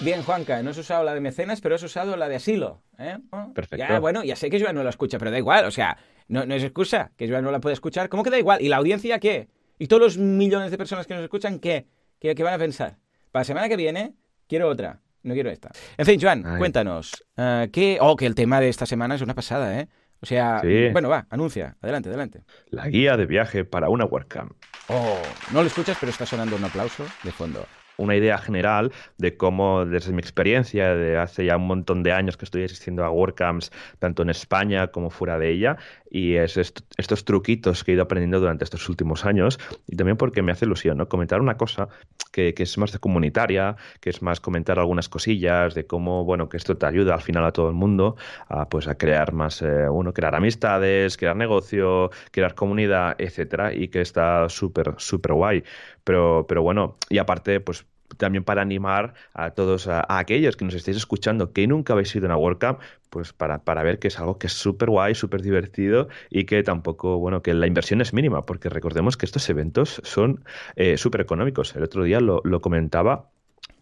[0.00, 2.82] Bien, Juanca, no has usado la de mecenas, pero has usado la de asilo.
[2.98, 3.18] ¿eh?
[3.54, 3.76] Perfecto.
[3.76, 6.46] Ya, bueno, ya sé que Joan no la escucha, pero da igual, o sea, no,
[6.46, 8.08] no es excusa que Joan no la puede escuchar.
[8.08, 8.62] ¿Cómo que da igual?
[8.62, 9.48] ¿Y la audiencia qué?
[9.78, 11.86] ¿Y todos los millones de personas que nos escuchan qué?
[12.18, 12.96] ¿Qué, qué van a pensar?
[13.30, 14.14] Para la semana que viene,
[14.48, 15.00] quiero otra.
[15.22, 15.70] No quiero esta.
[15.96, 17.24] En fin, Joan, cuéntanos.
[17.36, 17.98] Uh, ¿qué...
[18.00, 19.88] Oh, que el tema de esta semana es una pasada, ¿eh?
[20.22, 21.76] O sea, bueno, va, anuncia.
[21.80, 22.42] Adelante, adelante.
[22.66, 24.52] La guía de viaje para una WordCamp.
[24.88, 25.18] Oh,
[25.52, 27.66] no lo escuchas, pero está sonando un aplauso de fondo
[28.00, 32.36] una idea general de cómo, desde mi experiencia, de hace ya un montón de años
[32.36, 35.76] que estoy asistiendo a WordCamps, tanto en España como fuera de ella,
[36.10, 40.42] y es estos truquitos que he ido aprendiendo durante estos últimos años, y también porque
[40.42, 41.08] me hace ilusión, ¿no?
[41.08, 41.88] Comentar una cosa
[42.32, 46.56] que, es más de comunitaria, que es más comentar algunas cosillas de cómo, bueno, que
[46.56, 48.16] esto te ayuda al final a todo el mundo
[48.48, 53.88] a, pues, a crear más, eh, uno, crear amistades, crear negocio, crear comunidad, etcétera, y
[53.88, 55.64] que está súper, súper guay.
[56.04, 60.74] Pero, pero bueno, y aparte, pues también para animar a todos, a, aquellos que nos
[60.74, 64.18] estéis escuchando que nunca habéis ido a una WordCamp, pues para, para ver que es
[64.18, 68.12] algo que es súper guay, súper divertido y que tampoco, bueno, que la inversión es
[68.12, 70.44] mínima, porque recordemos que estos eventos son
[70.76, 71.74] eh, súper económicos.
[71.76, 73.30] El otro día lo, lo comentaba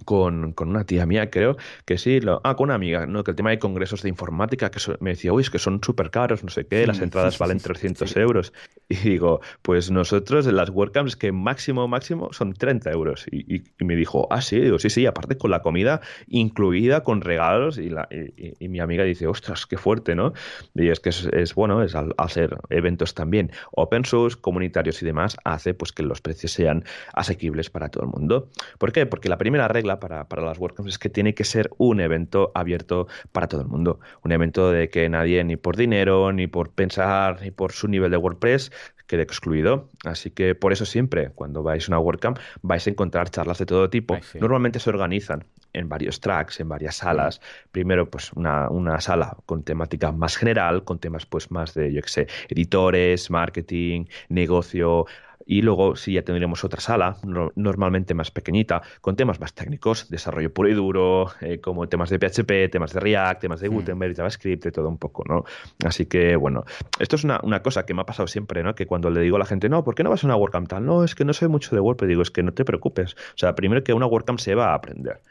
[0.04, 3.24] con, una tía mía, creo, que sí, lo, ah, con una amiga, ¿no?
[3.24, 6.10] que el tema de congresos de informática, que me decía, uy, es que son súper
[6.10, 8.52] caros, no sé qué, las entradas valen 300 euros.
[8.90, 13.26] Y digo, pues nosotros en las WordCamps que máximo, máximo son 30 euros.
[13.30, 17.76] Y, me dijo, ah, sí, digo, sí, sí, aparte con la comida incluida, con regalos,
[17.78, 20.32] y, la, y, mi amiga dice, ostras, qué fuerte, ¿no?
[20.74, 25.36] Y es que es, bueno, es al, hacer eventos también open source, comunitarios y demás,
[25.44, 28.48] hace pues que los precios sean asequibles para todo el mundo.
[28.78, 29.06] ¿Por qué?
[29.06, 33.08] Porque la primera regla para, las WordCamps es que tiene que ser un evento abierto
[33.32, 34.00] para todo el mundo.
[34.22, 38.10] Un evento de que nadie, ni por dinero, ni por pensar, ni por su nivel
[38.10, 38.70] de WordPress,
[39.08, 39.88] quede excluido.
[40.04, 43.66] Así que por eso siempre, cuando vais a una WordCamp, vais a encontrar charlas de
[43.66, 44.16] todo tipo.
[44.40, 47.40] Normalmente se organizan en varios tracks, en varias salas.
[47.72, 52.02] Primero, pues una, una, sala con temática más general, con temas pues más de, yo
[52.02, 55.06] qué sé, editores, marketing, negocio,
[55.50, 57.16] y luego sí ya tendríamos otra sala,
[57.56, 62.18] normalmente más pequeñita, con temas más técnicos, desarrollo puro y duro, eh, como temas de
[62.18, 63.72] PHP, temas de React, temas de hmm.
[63.72, 65.44] Gutenberg, JavaScript, y todo un poco, ¿no?
[65.86, 66.64] Así que, bueno,
[67.00, 68.74] esto es una, cosa que me ha pasado siempre, ¿no?
[68.74, 70.68] Que cuando le digo a la gente, no, ¿por qué no vas a una WordCamp
[70.68, 70.84] tal?
[70.84, 73.14] No, es que no sé mucho de WordPress, digo, es que no te preocupes.
[73.14, 75.22] O sea, primero que una WordCamp se va a aprender.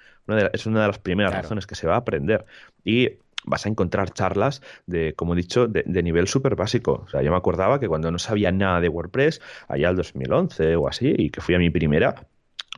[0.51, 2.43] es una de las primeras razones que se va a aprender.
[2.84, 7.03] Y vas a encontrar charlas de, como he dicho, de, nivel súper básico.
[7.05, 10.75] O sea, yo me acordaba que cuando no sabía nada de WordPress, allá el 2011
[10.75, 12.27] o así, y que fui a mi primera,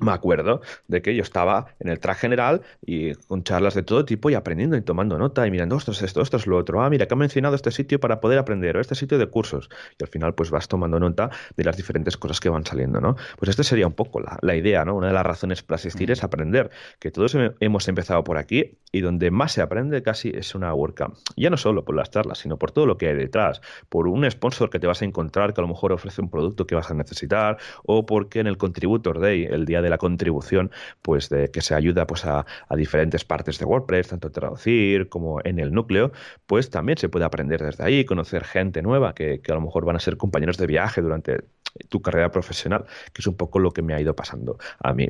[0.01, 4.05] me acuerdo de que yo estaba en el track general y con charlas de todo
[4.05, 6.81] tipo y aprendiendo y tomando nota y mirando, esto es esto, esto es lo otro.
[6.81, 9.69] Ah, mira, que ha mencionado este sitio para poder aprender, o este sitio de cursos.
[9.97, 13.15] Y al final, pues vas tomando nota de las diferentes cosas que van saliendo, ¿no?
[13.37, 14.95] Pues esta sería un poco la, idea, ¿no?
[14.95, 19.01] Una de las razones para asistir es aprender, que todos hemos empezado por aquí y
[19.01, 21.15] donde más se aprende casi es una WordCamp.
[21.35, 24.29] Ya no solo por las charlas, sino por todo lo que hay detrás, por un
[24.29, 26.89] sponsor que te vas a encontrar que a lo mejor ofrece un producto que vas
[26.89, 30.71] a necesitar o porque en el Contributor Day, el día de la contribución,
[31.01, 35.59] pues de que se ayuda pues a, diferentes partes de WordPress, tanto traducir como en
[35.59, 36.11] el núcleo,
[36.45, 39.95] pues también se puede aprender desde ahí, conocer gente nueva que, a lo mejor van
[39.95, 41.43] a ser compañeros de viaje durante
[41.89, 45.09] tu carrera profesional, que es un poco lo que me ha ido pasando a mí.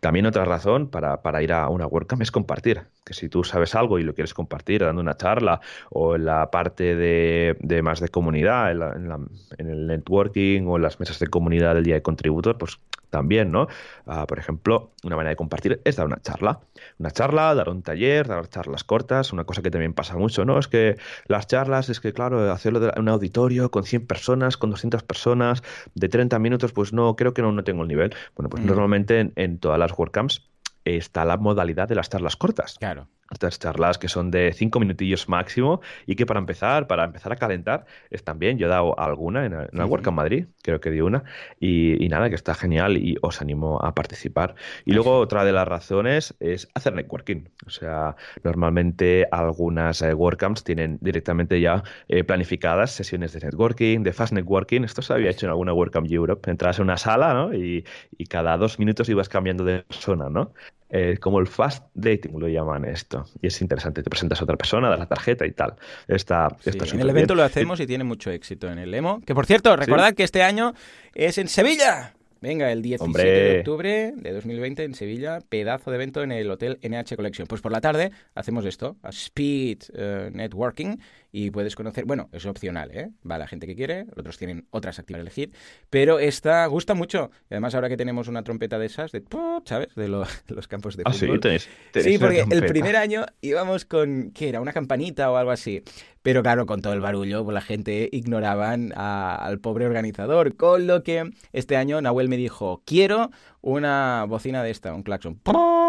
[0.00, 2.82] También otra razón para, para, ir a una WordCamp es compartir.
[3.04, 5.60] Que si tú sabes algo y lo quieres compartir dando una charla
[5.90, 10.82] o en la parte de, de más de comunidad, en, en, el networking o en
[10.82, 13.68] las mesas de comunidad del día de contributor, pues también, ¿no?
[14.06, 16.60] Ah, por ejemplo, una manera de compartir es dar una charla.
[16.98, 20.58] Una charla, dar un taller, dar charlas cortas, una cosa que también pasa mucho, ¿no?
[20.58, 24.70] Es que las charlas, es que, claro, hacerlo en un auditorio con 100 personas, con
[24.70, 25.62] 200 personas,
[25.94, 28.14] de 30 minutos, pues no, creo que no, no tengo el nivel.
[28.36, 28.66] Bueno, pues mm.
[28.66, 30.48] normalmente en, en todas las WordCamps
[30.84, 32.76] está la modalidad de las charlas cortas.
[32.78, 37.32] Claro estas charlas que son de cinco minutillos máximo y que para empezar, para empezar
[37.32, 38.58] a calentar, están bien.
[38.58, 41.24] Yo he dado alguna en, en la WordCamp Madrid, creo que di una,
[41.60, 44.54] y, nada, que está genial y os animo a participar.
[44.84, 47.48] Y luego otra de las razones es hacer networking.
[47.66, 54.12] O sea, normalmente algunas eh, WordCamps tienen directamente ya eh, planificadas sesiones de networking, de
[54.12, 54.82] fast networking.
[54.82, 56.50] Esto se había hecho en alguna WordCamp Europe.
[56.50, 57.54] Entras en una sala, ¿no?
[57.54, 57.84] Y,
[58.16, 60.52] y cada dos minutos ibas cambiando de persona, ¿no?
[60.90, 63.26] Eh, como el fast dating lo llaman esto.
[63.42, 65.74] Y es interesante, te presentas a otra persona, das la tarjeta y tal.
[66.06, 69.20] Está, en el evento lo hacemos y tiene mucho éxito en el EMO.
[69.20, 70.74] Que por cierto, recordad que este año
[71.14, 72.14] es en Sevilla.
[72.40, 76.78] Venga, el 17 de octubre de 2020 en Sevilla, pedazo de evento en el Hotel
[76.82, 77.48] NH Collection.
[77.48, 80.96] Pues por la tarde hacemos esto, a Speed eh, Networking,
[81.30, 83.10] y puedes conocer, bueno, es opcional, ¿eh?
[83.28, 85.52] Va la gente que quiere, otros tienen otras actividades a elegir,
[85.90, 87.30] pero esta gusta mucho.
[87.50, 89.22] Y además ahora que tenemos una trompeta de esas, de
[89.64, 89.94] ¿sabes?
[89.94, 91.40] De, los campos de fútbol.
[91.44, 94.60] Ah, sí, sí, porque el primer año íbamos con, ¿qué era?
[94.60, 95.82] Una campanita o algo así.
[96.22, 100.56] Pero claro, con todo el barullo, pues la gente ignoraban al pobre organizador.
[100.56, 105.40] Con lo que este año Nahuel me dijo, quiero una bocina de esta, un claxon.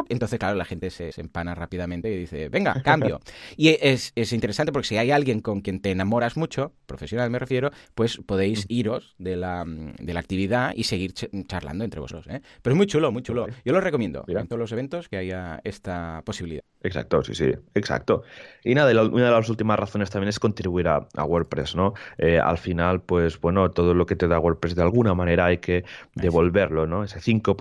[0.10, 3.20] Entonces, claro, la gente se, empana rápidamente y dice, venga, cambio.
[3.58, 7.72] y es, interesante porque si hay alguien con quien te enamoras mucho, profesional me refiero,
[7.96, 12.28] pues podéis iros de la, de la actividad y seguir charlando entre vosotros.
[12.28, 12.42] ¿eh?
[12.62, 13.48] Pero es muy chulo, muy chulo.
[13.66, 16.64] Yo lo recomiendo en todos los eventos que haya esta posibilidad.
[16.82, 18.24] Exacto, sí, sí, exacto.
[18.64, 21.94] Y nada, una de las últimas razones también es contribuir a, WordPress, ¿no?
[22.18, 25.58] Eh, al final, pues bueno, todo lo que te da WordPress de alguna manera hay
[25.58, 25.84] que
[26.16, 27.04] devolverlo, ¿no?
[27.04, 27.59] Ese 5%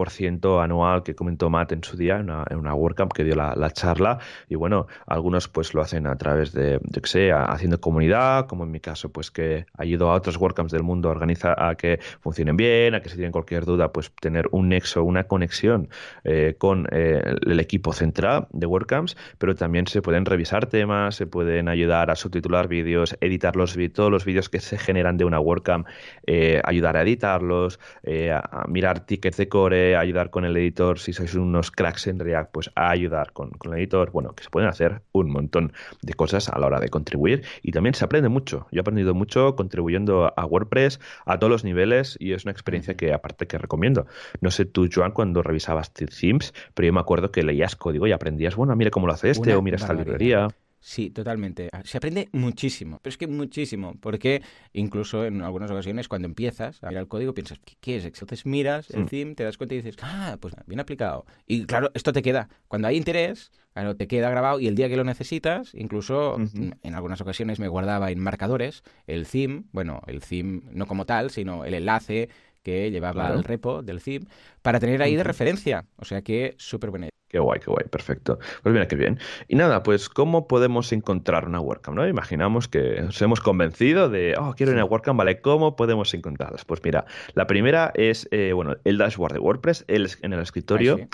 [0.61, 4.19] anual que comentó Matt en su día en una, en WordCamp que dio la, charla.
[4.49, 8.65] Y bueno, algunos pues lo hacen a través de, yo que sé, haciendo comunidad, como
[8.65, 12.01] en mi caso, pues que ayudo a otros WordCamps del mundo a organizar, a que
[12.21, 15.89] funcionen bien, a que si tienen cualquier duda, pues tener un nexo, una conexión
[16.25, 21.27] eh, con eh, el equipo central de WordCamps pero también se pueden revisar temas, se
[21.27, 25.41] pueden ayudar a subtitular vídeos, editar los todos los vídeos que se generan de una
[25.41, 25.87] WordCamp,
[26.27, 31.13] eh, ayudar a editarlos, eh, a, mirar tickets de core, ayudar con el editor, si
[31.13, 34.51] sois unos cracks en React, pues a ayudar con, con el editor, bueno, que se
[34.51, 35.73] pueden hacer un montón
[36.03, 38.67] de cosas a la hora de contribuir y también se aprende mucho.
[38.71, 42.95] Yo he aprendido mucho contribuyendo a WordPress a todos los niveles y es una experiencia
[42.95, 44.07] que aparte que recomiendo.
[44.41, 48.13] No sé tú, Joan, cuando revisabas themes, pero yo me acuerdo que leías código y
[48.13, 50.49] aprendías, bueno, mira cómo lo hace este, o mira esta librería.
[50.81, 51.69] Sí, totalmente.
[51.73, 56.83] Ah, se aprende muchísimo, pero es que muchísimo, porque incluso en algunas ocasiones cuando empiezas
[56.83, 58.05] a mirar el código piensas, ¿qué, es?
[58.05, 59.07] Entonces miras el mm.
[59.07, 61.27] theme, te das cuenta y dices, ah, pues bien aplicado.
[61.47, 62.49] Y claro, esto te queda.
[62.69, 66.95] Cuando hay interés, claro, te queda grabado y el día que lo necesitas, incluso en
[66.95, 71.65] algunas ocasiones me guardaba en marcadores el theme, bueno, el theme no como tal, sino
[71.65, 72.29] el enlace
[72.63, 74.27] que llevaba al repo del theme,
[74.63, 75.87] para tener ahí de referencia.
[75.97, 78.39] O sea que súper buena Qué guay, qué guay, perfecto.
[78.63, 79.19] Pues mira, qué bien.
[79.49, 81.97] Y nada, pues, ¿cómo podemos encontrar una WordCamp?
[81.97, 82.09] ¿no?
[82.09, 85.41] Imaginamos que nos hemos convencido de, oh, quiero una WordCamp, ¿vale?
[85.43, 86.65] ¿Cómo podemos encontrarlas?
[86.65, 91.09] Pues mira, la primera es, eh, bueno, el dashboard de WordPress, el, en el escritorio.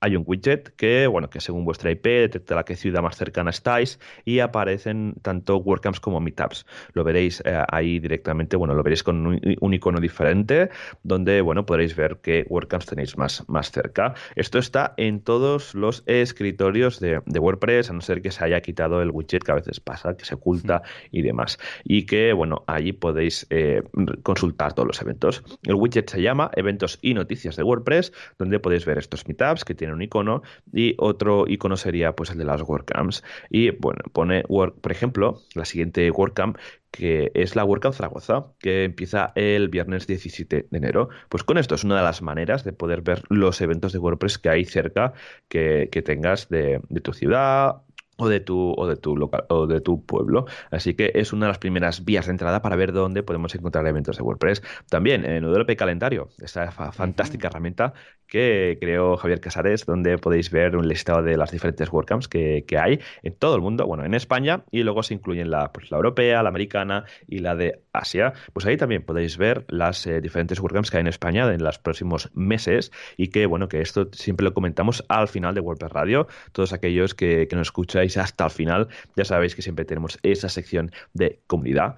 [0.00, 3.50] Hay un widget que, bueno, que según vuestra IP detecta la que ciudad más cercana
[3.50, 6.66] estáis y aparecen tanto WordCamps como Meetups.
[6.92, 10.70] Lo veréis eh, ahí directamente, bueno, lo veréis con un, icono diferente
[11.02, 14.14] donde, bueno, podréis ver qué WordCamps tenéis más, más cerca.
[14.36, 19.02] Esto está en todos los escritorios de, WordPress, a no ser que se haya quitado
[19.02, 21.58] el widget que a veces pasa, que se oculta y demás.
[21.84, 23.82] Y que, bueno, allí podéis eh,
[24.22, 25.42] consultar todos los eventos.
[25.62, 29.74] El widget se llama Eventos y Noticias de WordPress, donde podéis ver estos Meetups que
[29.74, 33.22] tienen un icono y otro icono sería pues el de las WordCamps.
[33.50, 36.56] Y bueno, pone, por ejemplo, la siguiente WordCamp
[36.90, 41.10] que es la WordCamp Zaragoza, que empieza el viernes 17 de enero.
[41.28, 44.38] Pues con esto es una de las maneras de poder ver los eventos de WordPress
[44.38, 45.12] que hay cerca
[45.48, 47.82] que, tengas de, de tu ciudad
[48.18, 50.46] o de tu o de tu local o de tu pueblo.
[50.70, 53.86] Así que es una de las primeras vías de entrada para ver dónde podemos encontrar
[53.86, 54.62] eventos de WordPress.
[54.90, 57.94] También en el WP Calendario, esta fantástica herramienta
[58.26, 62.76] que creó Javier Casares, donde podéis ver un listado de las diferentes WordCamps que, que
[62.76, 65.96] hay en todo el mundo, bueno, en España, y luego se incluyen la, pues, la
[65.96, 68.34] europea, la americana y la de Asia.
[68.52, 71.78] Pues ahí también podéis ver las eh, diferentes WordCamps que hay en España en los
[71.78, 76.28] próximos meses y que, bueno, que esto siempre lo comentamos al final de WordPress Radio.
[76.52, 80.48] Todos aquellos que, que nos escucháis hasta el final, ya sabéis que siempre tenemos esa
[80.48, 81.96] sección de comunidad.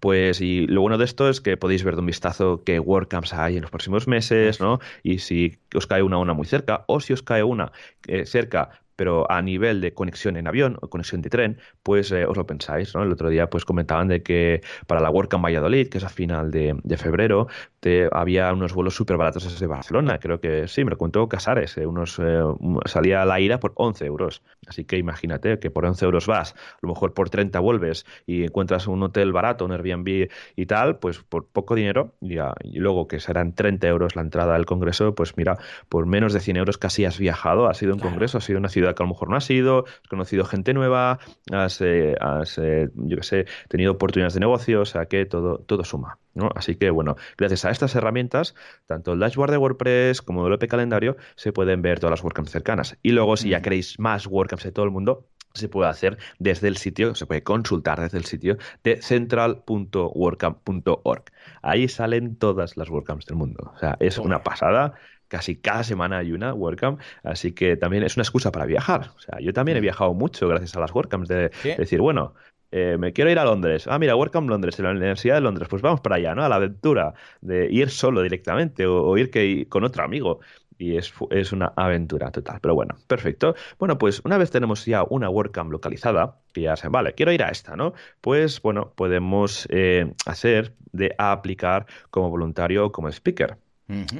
[0.00, 3.32] Pues y lo bueno de esto es que podéis ver de un vistazo qué WordCamps
[3.32, 4.80] hay en los próximos meses, ¿no?
[5.02, 7.72] Y si os cae una una muy cerca o si os cae una
[8.06, 12.26] eh, cerca pero a nivel de conexión en avión o conexión de tren, pues eh,
[12.26, 13.04] os lo pensáis, ¿no?
[13.04, 16.50] El otro día pues comentaban de que para la WordCamp Valladolid, que es a final
[16.50, 17.46] de, febrero,
[17.78, 21.78] te, había unos vuelos súper baratos desde Barcelona, creo que sí, me lo contó Casares,
[21.78, 22.42] eh, unos, eh,
[22.86, 26.78] salía la ida por 11 euros, así que imagínate que por 11 euros vas, a
[26.82, 31.20] lo mejor por 30 vuelves y encuentras un hotel barato, un Airbnb y tal, pues
[31.20, 35.36] por poco dinero, y, y luego que serán 30 euros la entrada al congreso, pues
[35.36, 35.56] mira,
[35.88, 38.68] por menos de 100 euros casi has viajado, has sido un congreso, has sido una
[38.68, 41.18] ciudad que a lo mejor no has ido, has conocido gente nueva,
[41.52, 42.16] has, eh,
[42.58, 46.18] eh, yo qué sé, tenido oportunidades de negocio, o sea que todo, todo suma.
[46.34, 46.50] ¿no?
[46.54, 48.54] Así que bueno, gracias a estas herramientas,
[48.86, 52.50] tanto el dashboard de WordPress como el EP calendario, se pueden ver todas las WordCamps
[52.50, 52.98] cercanas.
[53.02, 56.68] Y luego, si ya queréis más WordCamps de todo el mundo, se puede hacer desde
[56.68, 61.24] el sitio, se puede consultar desde el sitio de central.wordcamp.org.
[61.62, 63.72] Ahí salen todas las WordCamps del mundo.
[63.74, 64.94] O sea, es una pasada
[65.28, 69.10] casi cada semana hay una WordCamp, así que también es una excusa para viajar.
[69.16, 69.82] O sea, yo también he mm.
[69.82, 72.34] viajado mucho gracias a las WordCamps, de, decir, bueno,
[72.70, 73.86] eh, me quiero ir a Londres.
[73.86, 76.44] Ah, mira, WordCamp Londres, en la Universidad de Londres, pues vamos para allá, ¿no?
[76.44, 80.40] A la aventura de ir solo directamente o, ir que, con otro amigo.
[80.80, 82.60] Y es, es, una aventura total.
[82.60, 83.56] Pero bueno, perfecto.
[83.80, 87.42] Bueno, pues una vez tenemos ya una WordCamp localizada, que ya se, vale, quiero ir
[87.42, 87.94] a esta, ¿no?
[88.20, 93.56] Pues bueno, podemos eh, hacer de aplicar como voluntario o como speaker.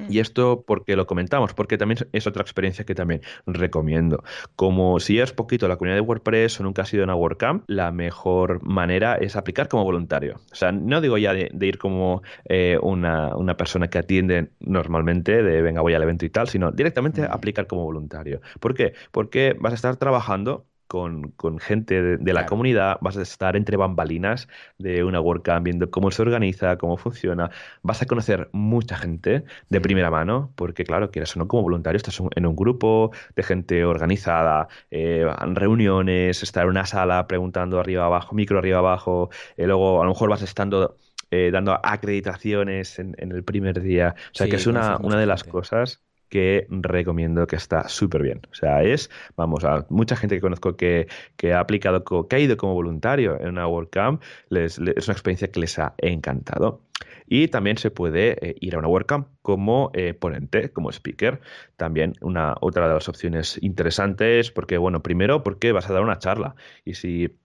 [0.08, 4.24] Y esto porque lo comentamos, porque también es otra experiencia que también recomiendo.
[4.56, 7.92] Como si es poquito la comunidad de WordPress o nunca ha sido una WordCamp, la
[7.92, 10.40] mejor manera es aplicar como voluntario.
[10.50, 15.62] O sea, no digo ya de, ir como eh, una, persona que atiende normalmente, de
[15.62, 18.40] venga, voy al evento y tal, sino directamente aplicar como voluntario.
[18.60, 18.94] ¿Por qué?
[19.10, 24.48] Porque vas a estar trabajando con, gente de, la comunidad, vas a estar entre bambalinas
[24.78, 27.50] de una WordCamp viendo cómo se organiza, cómo funciona,
[27.82, 31.98] vas a conocer mucha gente de primera mano, porque claro, quieres o no como voluntario,
[31.98, 38.06] estás en un grupo de gente organizada, eh, reuniones, estar en una sala preguntando arriba
[38.06, 40.96] abajo, micro arriba abajo, y eh, luego a lo mejor vas estando
[41.30, 44.14] eh, dando acreditaciones en, el primer día.
[44.32, 48.40] O sea, que es una, una de las cosas que recomiendo que está súper bien.
[48.50, 51.08] O sea, es, vamos, a mucha gente que conozco que,
[51.52, 55.60] ha aplicado, que ha ido como voluntario en una WordCamp, les, es una experiencia que
[55.60, 56.82] les ha encantado.
[57.26, 61.40] Y también se puede eh, ir a una WordCamp como eh, ponente, como speaker.
[61.76, 66.18] También una otra de las opciones interesantes, porque, bueno, primero porque vas a dar una
[66.18, 66.54] charla.
[66.84, 67.38] Y si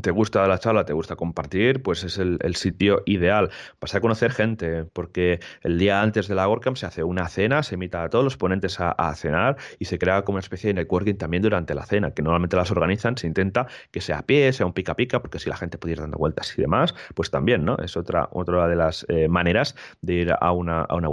[0.00, 3.50] te gusta la charla, te gusta compartir, pues es el, sitio ideal.
[3.80, 7.62] Vas a conocer gente, porque el día antes de la WordCamp se hace una cena,
[7.62, 10.74] se invita a todos los ponentes a, cenar y se crea como una especie de
[10.74, 14.52] networking también durante la cena, que normalmente las organizan, se intenta que sea a pie,
[14.52, 17.30] sea un pica pica, porque si la gente puede ir dando vueltas y demás, pues
[17.30, 17.76] también, ¿no?
[17.78, 21.08] Es otra, otra de las eh, maneras de ir a una, a una.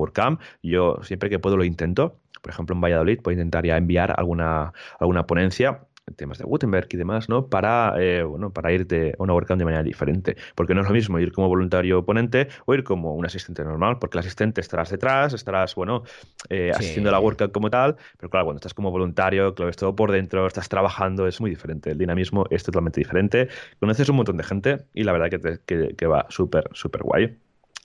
[0.62, 2.20] Yo siempre que puedo lo intento.
[2.42, 6.98] Por ejemplo, en Valladolid puedo intentar ya enviar alguna, alguna ponencia temas de Gutenberg y
[6.98, 7.48] demás, ¿no?
[7.48, 10.36] Para, eh, bueno, para ir de una WordCamp de manera diferente.
[10.56, 14.00] Porque no es lo mismo ir como voluntario ponente o ir como un asistente normal,
[14.00, 16.04] porque el asistente estarás detrás, estarás, bueno,
[16.50, 19.68] eh, asistiendo a la WordCamp como tal, pero claro, cuando estás como voluntario, que lo
[19.68, 21.92] ves todo por dentro, estás trabajando, es muy diferente.
[21.92, 23.48] El dinamismo es totalmente diferente.
[23.80, 25.30] Conoces un montón de gente y la verdad
[25.66, 27.38] que, que, va súper, súper guay.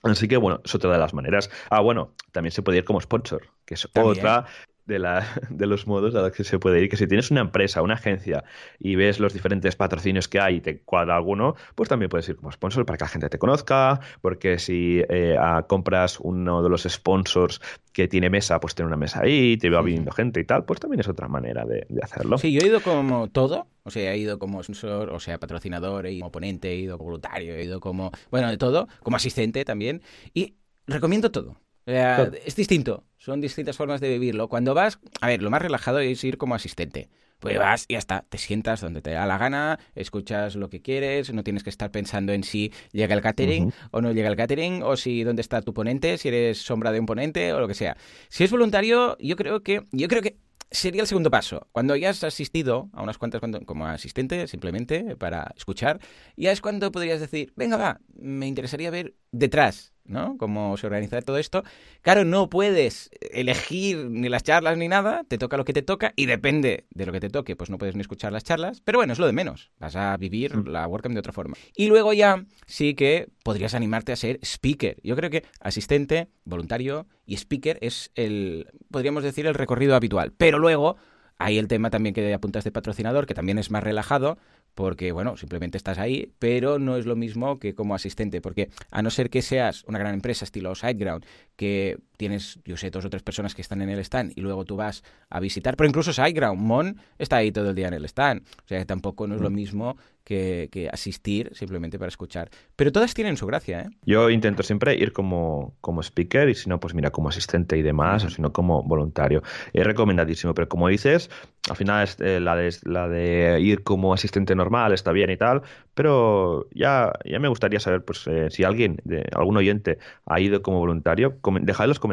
[0.03, 1.49] Así que bueno, es otra de las maneras.
[1.69, 4.45] Ah, bueno, también se puede ir como sponsor, que es otra
[4.89, 6.89] de, la, de los modos a los que se puede ir.
[6.89, 8.43] Que si tienes una empresa, una agencia
[8.79, 12.35] y ves los diferentes patrocinios que hay y te cuadra alguno, pues también puedes ir
[12.35, 14.01] como sponsor para que la gente te conozca.
[14.21, 17.61] Porque si eh, compras uno de los sponsors
[17.93, 20.79] que tiene mesa, pues tiene una mesa ahí, te va viniendo gente y tal, pues
[20.79, 22.37] también es otra manera de, hacerlo.
[22.37, 26.05] Sí, yo he ido como todo, o sea, he ido como sponsor, o sea, patrocinador,
[26.05, 29.17] he ido como ponente, he ido como voluntario, he ido como, bueno, de todo, como
[29.17, 30.01] asistente también,
[30.33, 30.55] y
[30.87, 31.57] recomiendo todo.
[31.85, 34.47] Es distinto, son distintas formas de vivirlo.
[34.47, 37.09] Cuando vas, a ver, lo más relajado es ir como asistente.
[37.39, 40.81] Pues vas y ya está, te sientas donde te da la gana, escuchas lo que
[40.81, 44.35] quieres, no tienes que estar pensando en si llega el catering o no llega el
[44.35, 47.67] catering, o si dónde está tu ponente, si eres sombra de un ponente o lo
[47.69, 47.95] que sea.
[48.27, 50.37] Si es voluntario, yo creo que, yo creo que
[50.69, 51.67] sería el segundo paso.
[51.71, 56.01] Cuando ya has asistido a unas cuantas como asistente, simplemente para escuchar,
[56.35, 60.37] ya es cuando podrías decir, venga, va, me interesaría ver detrás ¿no?
[60.37, 61.63] Cómo se organiza todo esto.
[62.01, 66.13] Claro, no puedes elegir ni las charlas ni nada, te toca lo que te toca
[66.15, 68.97] y depende de lo que te toque, pues no puedes ni escuchar las charlas, pero
[68.97, 70.67] bueno, es lo de menos, vas a vivir mm.
[70.67, 71.55] la WordCamp de otra forma.
[71.75, 74.97] Y luego ya sí que podrías animarte a ser speaker.
[75.03, 80.59] Yo creo que asistente, voluntario y speaker es el, podríamos decir, el recorrido habitual, pero
[80.59, 80.97] luego...
[81.41, 84.37] Hay el tema también que apuntas de patrocinador, que también es más relajado,
[84.75, 89.01] porque, bueno, simplemente estás ahí, pero no es lo mismo que como asistente, porque a
[89.01, 93.09] no ser que seas una gran empresa estilo SiteGround, que tienes, yo sé, dos o
[93.09, 96.11] tres personas que están en el stand y luego tú vas a visitar, pero incluso
[96.11, 99.35] SiteGround, Mon está ahí todo el día en el stand, o sea que tampoco no
[99.35, 99.53] es lo mm.
[99.53, 99.95] mismo
[100.25, 102.49] que, asistir simplemente para escuchar.
[102.75, 103.89] Pero todas tienen su gracia, ¿eh?
[104.05, 107.81] Yo intento siempre ir como, como speaker y si no, pues mira, como asistente y
[107.81, 109.41] demás, o si no, como voluntario.
[109.73, 111.31] Es recomendadísimo, pero como dices,
[111.69, 115.37] al final es, eh, la, de, la de ir como asistente normal está bien y
[115.37, 115.63] tal,
[115.95, 120.61] pero ya, ya me gustaría saber pues eh, si alguien, de, algún oyente, ha ido
[120.61, 122.08] como voluntario, dejad en los comentarios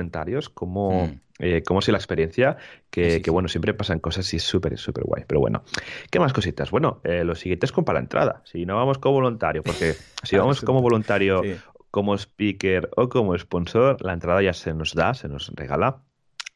[0.53, 1.07] cómo...
[1.07, 1.21] Mm.
[1.39, 2.57] Eh, cómo ha sido la experiencia,
[2.89, 5.25] que, bueno, siempre pasan cosas y es súper, súper guay.
[5.27, 5.65] Pero bueno,
[6.11, 6.71] ¿qué más cositas?
[6.71, 8.41] Bueno, eh, lo siguiente es con para la entrada.
[8.47, 11.43] Si no vamos como voluntario, porque si vamos como voluntario,
[11.91, 15.99] como speaker o como sponsor, la entrada ya se nos da, se nos regala.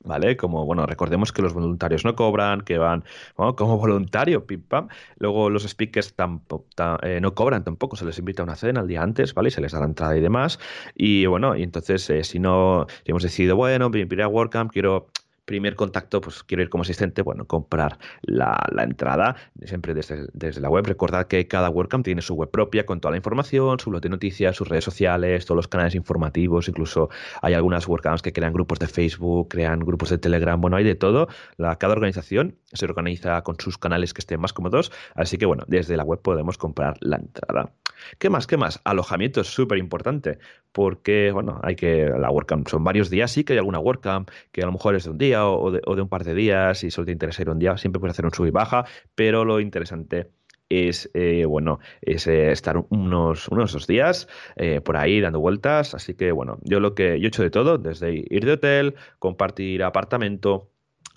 [0.03, 0.37] ¿Vale?
[0.37, 3.05] Como, bueno, recordemos que los voluntarios no cobran, que van
[3.37, 4.89] como voluntario, pim pam.
[5.19, 6.67] Luego los speakers tampoco,
[7.03, 9.49] eh, no cobran tampoco, se les invita a una cena el día antes, ¿vale?
[9.49, 10.59] Y se les da la entrada y demás.
[10.95, 15.09] Y bueno, y entonces, eh, si no, si hemos decidido, bueno, voy a WordCamp, quiero
[15.51, 19.35] primer contacto, pues quiero ir como asistente, bueno, comprar la, entrada
[19.65, 20.87] siempre desde, desde, la web.
[20.87, 24.11] Recordad que cada WordCamp tiene su web propia con toda la información, su blog de
[24.11, 27.11] noticias, sus redes sociales, todos los canales informativos, incluso
[27.43, 30.95] hay algunas WordCamps que crean grupos de Facebook, crean grupos de Telegram, bueno, hay de
[30.95, 31.27] todo.
[31.57, 35.65] La, cada organización se organiza con sus canales que estén más cómodos, así que bueno,
[35.67, 37.73] desde la web podemos comprar la entrada.
[38.19, 38.47] ¿Qué más?
[38.47, 38.81] ¿Qué más?
[38.85, 40.39] Alojamiento es súper importante
[40.73, 44.63] porque, bueno, hay que, la WordCamp son varios días, sí que hay alguna WordCamp que
[44.63, 47.07] a lo mejor es de un día o de, un par de días y solo
[47.07, 48.85] te interesa ir un día, siempre puedes hacer un sub y baja,
[49.15, 50.31] pero lo interesante
[50.69, 55.95] es eh, bueno es eh, estar unos unos dos días eh, por ahí dando vueltas.
[55.95, 58.95] Así que bueno yo lo que yo he hecho de todo desde ir de hotel
[59.19, 60.71] compartir apartamento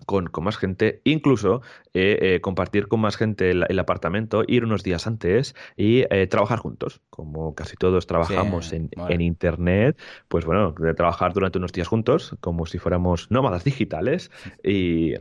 [0.05, 1.61] con, más gente, incluso
[1.93, 6.59] eh, eh, compartir con más gente el, apartamento, ir unos días antes y eh, trabajar
[6.59, 7.01] juntos.
[7.09, 8.89] Como casi todos trabajamos en,
[9.21, 14.31] Internet, pues bueno, de trabajar durante unos días juntos, como si fuéramos nómadas digitales.
[14.63, 15.13] Y,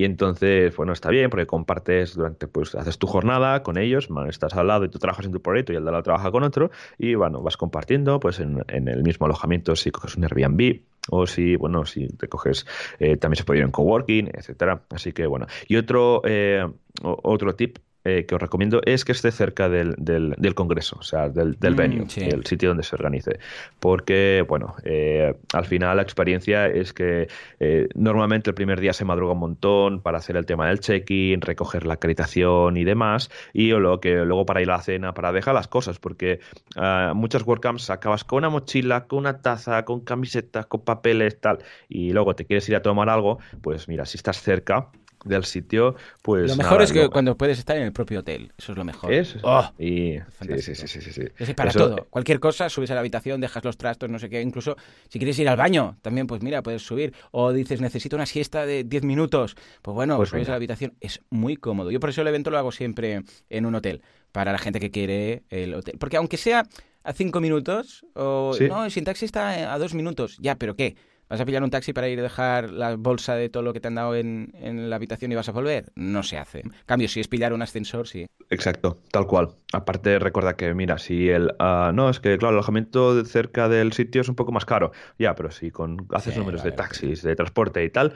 [0.00, 4.54] y entonces, bueno, está bien porque compartes durante, pues haces tu jornada con ellos, estás
[4.54, 6.70] al lado y tú trabajas en tu proyecto y el de lado trabaja con otro
[6.96, 10.80] y bueno, vas compartiendo pues en, en el mismo alojamiento si coges un Airbnb
[11.10, 12.66] o si, bueno, si te coges,
[12.98, 14.84] eh, también se puede ir en coworking, etcétera.
[14.88, 15.46] Así que bueno.
[15.68, 16.66] Y otro, eh,
[17.02, 21.28] otro tip eh, que os recomiendo es que esté cerca del, del, congreso, o sea,
[21.28, 23.38] del, del mm, venue, el sitio donde se organice.
[23.78, 27.28] Porque, bueno, eh, al final la experiencia es que
[27.58, 31.42] eh, normalmente el primer día se madruga un montón para hacer el tema del check-in,
[31.42, 35.32] recoger la acreditación y demás, y luego, que, luego para ir a la cena, para
[35.32, 36.40] dejar las cosas, porque
[36.76, 41.58] uh, muchas WordCamps acabas con una mochila, con una taza, con camisetas, con papeles, tal,
[41.88, 44.88] y luego te quieres ir a tomar algo, pues mira, si estás cerca,
[45.24, 46.50] del sitio, pues...
[46.50, 49.12] Lo mejor es que cuando puedes estar en el propio hotel, eso es lo mejor.
[49.12, 49.36] ¿Es?
[49.42, 50.18] Oh, y...
[50.58, 52.06] sí, sí, sí, sí, Es para todo.
[52.10, 54.40] Cualquier cosa, subes a la habitación, dejas los trastos, no sé qué.
[54.40, 54.76] Incluso
[55.08, 57.12] si quieres ir al baño, también, pues mira, puedes subir.
[57.30, 59.56] O dices, necesito una siesta de 10 minutos.
[59.82, 60.94] Pues bueno, pues subes a la habitación.
[61.00, 61.90] Es muy cómodo.
[61.90, 64.02] Yo por eso el evento lo hago siempre en un hotel,
[64.32, 65.96] para la gente que quiere el hotel.
[65.98, 66.66] Porque aunque sea
[67.02, 70.96] a 5 minutos, o no, sin taxi está a 2 minutos, ya, pero ¿qué?
[71.30, 73.78] ¿Vas a pillar un taxi para ir a dejar la bolsa de todo lo que
[73.78, 74.50] te han dado en,
[74.90, 75.92] la habitación y vas a volver?
[75.94, 76.60] No se hace.
[76.60, 78.26] En cambio, si es pillar un ascensor, sí.
[78.50, 79.50] Exacto, tal cual.
[79.72, 81.52] Aparte, recuerda que, mira, si el...
[81.60, 84.90] Ah, no, es que, claro, el alojamiento cerca del sitio es un poco más caro.
[85.20, 88.12] Ya, pero si con haces números de taxis, de transporte y tal,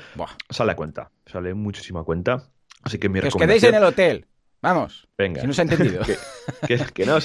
[0.51, 1.13] sale a cuenta.
[1.25, 2.51] Sale muchísima cuenta.
[2.83, 4.27] Así que mi que os quedéis en el hotel.
[4.61, 5.07] Vamos.
[5.17, 5.41] Venga.
[5.41, 6.03] Si no se ha entendido.
[6.67, 7.19] que, no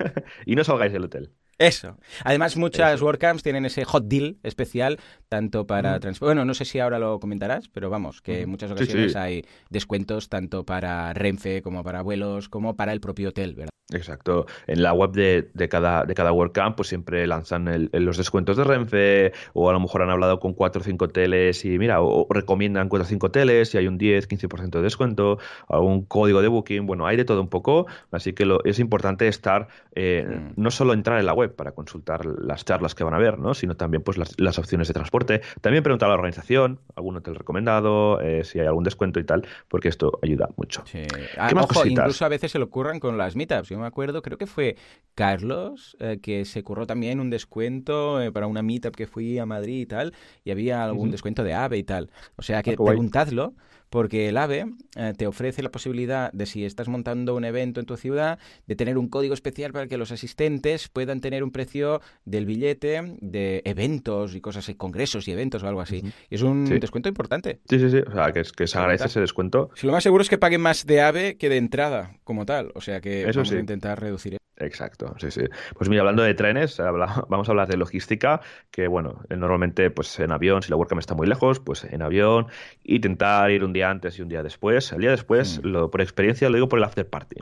[0.46, 1.30] y no salgáis del hotel.
[1.58, 1.96] Eso.
[2.24, 4.98] Además, muchas WordCamps tienen ese hot deal especial,
[5.28, 5.98] tanto para...
[6.20, 10.28] Bueno, no sé si ahora lo comentarás, pero vamos, que en muchas ocasiones hay descuentos
[10.28, 13.70] tanto para Renfe como para vuelos, como para el propio hotel, ¿verdad?
[13.92, 14.46] Exacto.
[14.66, 18.64] En la web de, de, cada, de cada WordCamp pues siempre lanzan los descuentos de
[18.64, 22.26] Renfe o a lo mejor han hablado con 4 o 5 hoteles y mira, o,
[22.28, 25.38] recomiendan 4 o 5 hoteles y hay un 10, 15% de descuento,
[25.68, 29.28] algún código de booking, bueno, hay de todo un poco, así que lo, es importante
[29.28, 30.60] estar, eh, mm.
[30.60, 33.54] no solo entrar en la web para consultar las charlas que van a ver, ¿no?
[33.54, 38.20] sino también pues las, opciones de transporte, también preguntar a la organización, algún hotel recomendado,
[38.20, 40.82] eh, si hay algún descuento y tal, porque esto ayuda mucho.
[40.86, 41.02] Sí.
[41.36, 44.46] Ah, ojo, incluso a veces se le ocurran con las meetups me acuerdo, creo que
[44.46, 44.76] fue
[45.14, 49.46] Carlos, eh, que se curró también un descuento eh, para una meetup que fui a
[49.46, 52.10] Madrid y tal, y había algún descuento de AVE y tal.
[52.36, 53.54] O sea que ah, preguntadlo,
[53.96, 54.66] porque el AVE
[54.96, 58.76] eh, te ofrece la posibilidad de, si estás montando un evento en tu ciudad, de
[58.76, 63.62] tener un código especial para que los asistentes puedan tener un precio del billete de
[63.64, 66.02] eventos y cosas, congresos y eventos o algo así.
[66.28, 67.60] Y es un descuento importante.
[67.70, 68.00] Sí, sí, sí.
[68.06, 69.70] O sea, que, que se agradece ese descuento.
[69.74, 72.72] Si lo más seguro es que paguen más de AVE que de entrada, como tal.
[72.74, 74.45] O sea que Eso vamos a intentar reducir eso.
[74.58, 75.42] Exacto, sí, sí.
[75.76, 76.78] Pues mira, hablando de trenes,
[77.28, 78.40] vamos a hablar de logística,
[78.70, 82.46] que bueno, normalmente pues en avión, si la WordCamp está muy lejos, pues en avión,
[82.84, 84.92] intentar ir un día antes y un día después.
[84.92, 85.66] El día después, mm.
[85.66, 87.36] lo, por experiencia, lo digo por el after party,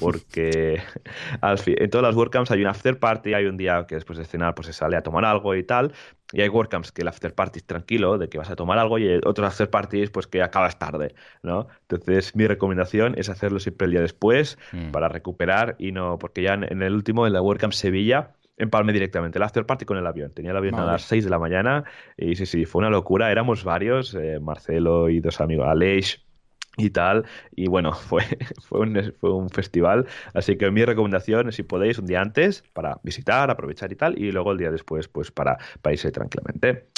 [0.00, 0.82] porque
[1.42, 4.54] en todas las WordCamps hay un after party, hay un día que después de cenar
[4.54, 5.92] pues se sale a tomar algo y tal,
[6.32, 8.98] y hay WordCamps que el after party es tranquilo, de que vas a tomar algo,
[8.98, 11.68] y otros after parties pues que acabas tarde, ¿no?
[11.88, 14.90] Entonces mi recomendación es hacerlo siempre el día después mm.
[14.90, 19.38] para recuperar y no, porque ya en, el último, en la WordCamp Sevilla, empalme directamente
[19.38, 20.32] el after party con el avión.
[20.32, 21.84] Tenía el avión a las 6 de la mañana
[22.16, 23.30] y sí, sí, fue una locura.
[23.30, 26.25] Éramos varios, eh, Marcelo y dos amigos, Aleix,
[26.76, 27.24] y tal.
[27.54, 28.22] Y bueno, fue,
[28.68, 30.06] fue, un, fue un festival.
[30.34, 34.18] Así que mi recomendación es si podéis un día antes para visitar, aprovechar y tal,
[34.18, 36.88] y luego el día después, pues para, para irse tranquilamente.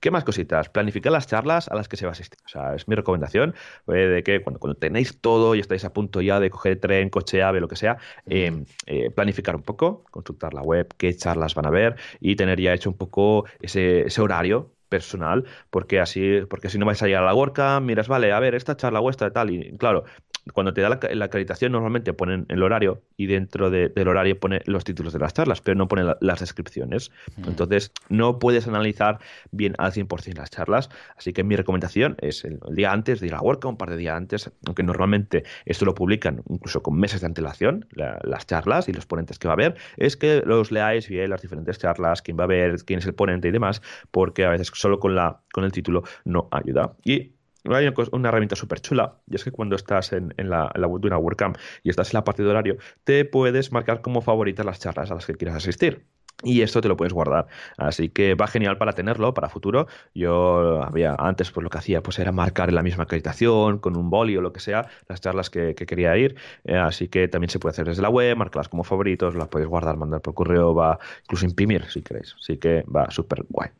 [0.00, 0.68] ¿Qué más cositas?
[0.68, 2.38] Planificar las charlas a las que se va a asistir.
[2.44, 3.54] O sea, es mi recomendación
[3.88, 7.10] eh, de que cuando, cuando tenéis todo y estáis a punto ya de coger tren,
[7.10, 11.54] coche, ave, lo que sea, em, eh, planificar un poco, consultar la web, qué charlas
[11.54, 16.42] van a ver y tener ya hecho un poco ese, ese horario personal, porque así,
[16.48, 19.00] porque si no vais a ir a la WordCamp, miras, vale, a ver, esta charla
[19.00, 20.04] vuestra tal, y claro,
[20.52, 24.84] cuando te da la, acreditación normalmente ponen el horario y dentro del horario pone los
[24.84, 27.10] títulos de las charlas, pero no pone las descripciones.
[27.36, 27.48] Mm.
[27.48, 29.18] Entonces no puedes analizar
[29.50, 30.90] bien al 100% las charlas.
[31.16, 33.96] Así que mi recomendación es el, día antes de ir a WordCamp, un par de
[33.96, 38.92] días antes, aunque normalmente esto lo publican incluso con meses de antelación, las charlas y
[38.92, 42.38] los ponentes que va a haber, es que los leáis bien las diferentes charlas, quién
[42.38, 45.40] va a ver, quién es el ponente y demás, porque a veces solo con, la,
[45.52, 46.94] con el título no ayuda.
[47.04, 50.88] Y hay una herramienta súper chula, y es que cuando estás en, la, en la
[50.88, 54.64] de una WordCamp y estás en la parte de horario, te puedes marcar como favoritas
[54.64, 56.06] las charlas a las que quieras asistir.
[56.44, 57.48] Y esto te lo puedes guardar.
[57.76, 59.88] Así que va genial para tenerlo para futuro.
[60.14, 63.96] Yo había antes pues lo que hacía pues era marcar en la misma acreditación, con
[63.96, 66.36] un boli o lo que sea, las charlas que, quería ir.
[66.64, 69.68] Eh, así que también se puede hacer desde la web, marcarlas como favoritos, las podéis
[69.68, 72.36] guardar, mandar por correo, va incluso imprimir si queréis.
[72.38, 73.70] Así que va súper guay.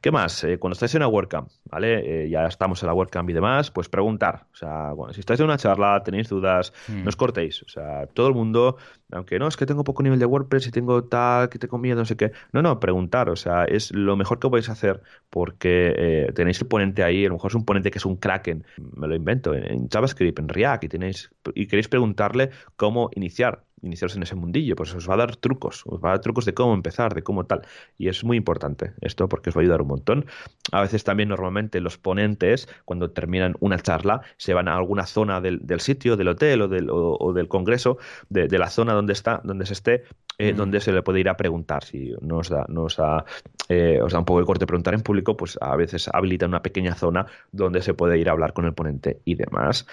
[0.00, 0.44] ¿Qué más?
[0.44, 2.24] Eh, cuando estáis en una WordCamp, ¿vale?
[2.24, 4.46] Eh, ya estamos en la WordCamp y demás, pues preguntar.
[4.52, 7.02] O sea, bueno, si estáis en una charla, tenéis dudas, hmm.
[7.02, 7.62] no os cortéis.
[7.62, 8.78] O sea, todo el mundo,
[9.12, 11.98] aunque no, es que tengo poco nivel de WordPress y tengo tal, que tengo miedo,
[11.98, 12.32] no sé qué.
[12.52, 13.28] No, no, preguntar.
[13.28, 17.28] O sea, es lo mejor que podéis hacer porque eh, tenéis el ponente ahí, a
[17.28, 18.64] lo mejor es un ponente que es un Kraken,
[18.96, 24.16] me lo invento, en JavaScript, en React, y, tenéis, y queréis preguntarle cómo iniciar iniciaros
[24.16, 26.54] en ese mundillo, pues os va a dar trucos, os va a dar trucos de
[26.54, 27.62] cómo empezar, de cómo tal.
[27.96, 30.26] Y es muy importante esto porque os va a ayudar un montón.
[30.72, 35.40] A veces también normalmente los ponentes, cuando terminan una charla, se van a alguna zona
[35.40, 37.98] del, sitio, del hotel o del, o, del congreso,
[38.28, 40.04] de, la zona donde está, donde se esté,
[40.38, 41.84] eh, donde se le puede ir a preguntar.
[41.84, 43.24] Si no os da, no os da,
[43.68, 46.62] eh, os da un poco de corte preguntar en público, pues a veces habilita una
[46.62, 49.86] pequeña zona donde se puede ir a hablar con el ponente y demás.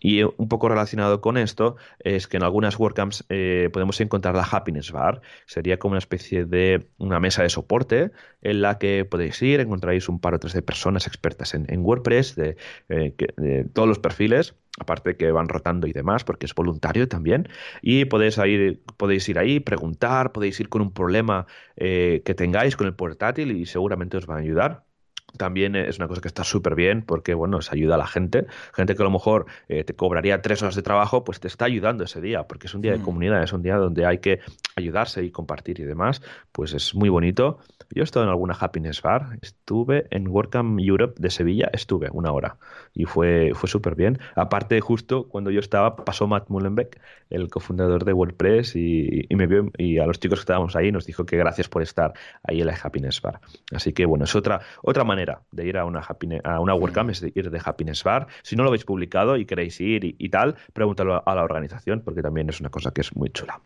[0.00, 4.46] Y un poco relacionado con esto es que en algunas WordCamps eh, podemos encontrar la
[4.50, 5.20] Happiness Bar.
[5.46, 10.08] Sería como una especie de una mesa de soporte en la que podéis ir, encontráis
[10.08, 12.56] un par o tres de personas expertas en, WordPress, de,
[12.88, 17.48] eh, de, todos los perfiles, aparte que van rotando y demás, porque es voluntario también.
[17.82, 21.46] Y podéis ir, podéis ir ahí, preguntar, podéis ir con un problema
[21.76, 24.87] eh, que tengáis con el portátil y seguramente os van a ayudar
[25.36, 28.46] también es una cosa que está súper bien porque, bueno, se ayuda a la gente.
[28.72, 31.66] Gente que a lo mejor eh, te cobraría tres horas de trabajo, pues te está
[31.66, 33.02] ayudando ese día, porque es un día de mm.
[33.02, 34.40] comunidad, es un día donde hay que
[34.76, 36.22] ayudarse y compartir y demás.
[36.52, 37.58] Pues es muy bonito.
[37.90, 42.32] Yo he estado en alguna Happiness Bar, estuve en WordCamp Europe de Sevilla, estuve una
[42.32, 42.56] hora
[42.94, 44.18] y fue, fue súper bien.
[44.34, 47.00] Aparte, justo cuando yo estaba, pasó Matt Mullenbeck,
[47.30, 51.06] el cofundador de WordPress, y, me vio y a los chicos que estábamos ahí nos
[51.06, 52.12] dijo que gracias por estar
[52.42, 53.40] ahí en la Happiness Bar.
[53.72, 55.17] Así que bueno, es otra, otra manera
[55.50, 56.06] de ir a una,
[56.44, 58.26] a una WordCamp, es ir de Happiness Bar.
[58.42, 62.22] Si no lo habéis publicado y queréis ir y, tal, pregúntalo a la organización porque
[62.22, 63.60] también es una cosa que es muy chula.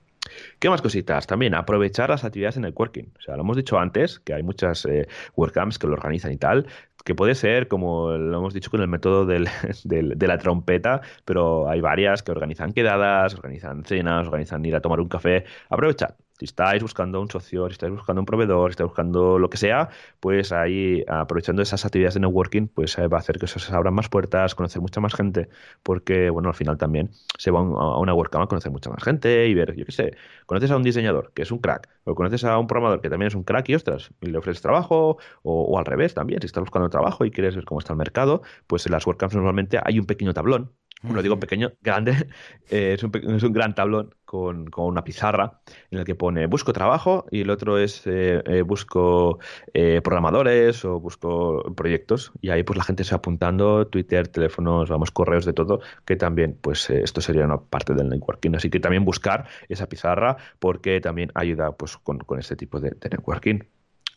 [0.58, 1.26] ¿Qué más cositas?
[1.26, 3.12] También aprovechar las actividades en el working.
[3.18, 6.38] O sea, lo hemos dicho antes, que hay muchas eh, WordCamps que lo organizan y
[6.38, 6.66] tal,
[7.04, 9.48] que puede ser, como lo hemos dicho con el método del,
[9.84, 15.00] de la trompeta, pero hay varias que organizan quedadas, organizan cenas, organizan ir a tomar
[15.00, 15.44] un café.
[15.68, 16.14] Aprovechad.
[16.42, 19.56] Si estáis buscando un socio, si estáis buscando un proveedor, si estáis buscando lo que
[19.56, 23.72] sea, pues ahí, aprovechando esas actividades de networking, pues eh, va a hacer que se
[23.72, 25.48] abran más puertas, conocer mucha más gente,
[25.84, 29.46] porque, bueno, al final también se va a una WordCamp a conocer mucha más gente
[29.46, 30.16] y ver, yo qué sé,
[30.46, 33.28] conoces a un diseñador que es un crack, o conoces a un programador que también
[33.28, 36.46] es un crack y, ostras, y le ofreces trabajo, o, o al revés también, si
[36.46, 39.78] estás buscando trabajo y quieres ver cómo está el mercado, pues en las WordCamps normalmente
[39.80, 40.72] hay un pequeño tablón
[41.02, 42.12] lo digo pequeño, grande,
[42.70, 45.60] eh, es, un, es, un, gran tablón con, una pizarra
[45.90, 49.38] en el que pone busco trabajo y el otro es eh, eh, busco
[50.02, 55.10] programadores o busco proyectos y ahí pues la gente se va apuntando, Twitter, teléfonos, vamos,
[55.10, 59.04] correos de todo, que también pues esto sería una parte del networking, así que también
[59.04, 63.60] buscar esa pizarra porque también ayuda pues con, con este tipo de networking.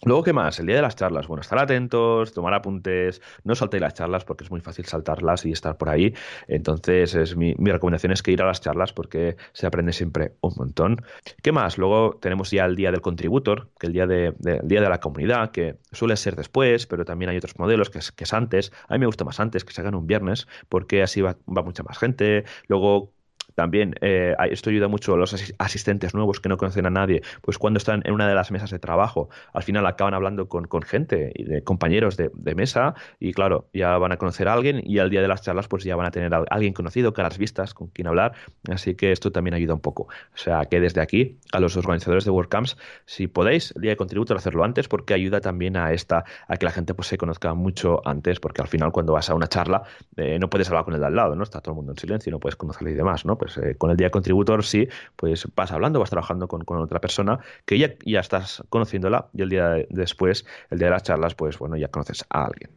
[0.06, 0.60] Luego, ¿qué más?
[0.60, 1.28] El día de las charlas.
[1.28, 5.52] Bueno, estar atentos, tomar apuntes, no saltéis las charlas porque es muy fácil saltarlas y
[5.52, 6.14] estar por ahí.
[6.48, 10.54] Entonces, es mi, recomendación es que ir a las charlas porque se aprende siempre un
[10.58, 11.02] montón.
[11.42, 11.80] ¿Qué más?
[11.80, 15.50] Luego tenemos ya el día del contributor, que el día de, día de la comunidad,
[15.50, 18.72] que suele ser después, pero también hay otros modelos que es, que es antes.
[18.88, 21.82] A mí me gusta más antes, que se hagan un viernes, porque así va mucha
[21.82, 22.46] más gente.
[22.68, 23.16] Luego
[23.56, 27.58] también eh, esto ayuda mucho a los asistentes nuevos que no conocen a nadie, pues
[27.58, 31.32] cuando están en una de las mesas de trabajo, al final acaban hablando con, gente
[31.34, 35.10] y de compañeros de, mesa y claro, ya van a conocer a alguien y al
[35.10, 37.88] día de las charlas pues ya van a tener a alguien conocido, caras vistas, con
[37.88, 38.34] quien hablar,
[38.70, 40.04] así que esto también ayuda un poco.
[40.04, 43.98] O sea que desde aquí, a los organizadores de WordCamps, si podéis, el día de
[43.98, 47.54] contributo, hacerlo antes porque ayuda también a esta, a que la gente pues se conozca
[47.54, 49.84] mucho antes, porque al final cuando vas a una charla
[50.18, 51.44] eh, no puedes hablar con el de al lado, ¿no?
[51.44, 53.38] Está todo el mundo en silencio no puedes conocerle y demás, ¿no?
[53.58, 57.78] Eh, con el día contributor sí, pues vas hablando, vas trabajando con, otra persona que
[57.78, 61.78] ya, ya estás conociéndola y el día después, el día de las charlas, pues bueno,
[61.78, 62.72] ya conoces a alguien.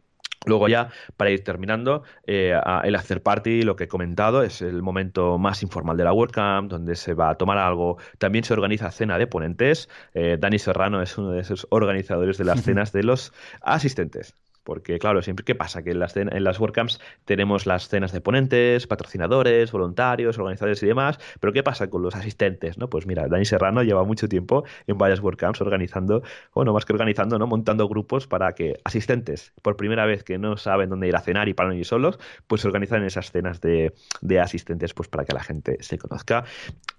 [0.45, 4.81] Luego ya, para ir terminando, eh, el hacer party, lo que he comentado, es el
[4.81, 7.97] momento más informal de la WordCamp, donde se va a tomar algo.
[8.19, 9.89] También se organiza cena de ponentes.
[10.13, 14.33] Eh, Dani Serrano es uno de esos organizadores de las cenas de los asistentes.
[14.69, 15.81] Porque, claro, siempre, ¿qué pasa?
[15.81, 20.85] Que en las, en las WordCamps tenemos las cenas de ponentes, patrocinadores, voluntarios, organizadores y
[20.85, 22.77] demás, pero ¿qué pasa con los asistentes?
[22.77, 22.87] ¿no?
[22.87, 26.21] Pues mira, Dani Serrano lleva mucho tiempo en varias WordCamps organizando,
[26.53, 27.47] bueno, más que organizando, ¿no?
[27.47, 31.49] Montando grupos para que asistentes, por primera vez que no saben dónde ir a cenar
[31.49, 33.91] y para no ir solos, pues se organizan esas cenas de,
[34.39, 36.43] asistentes pues para que la gente se conozca.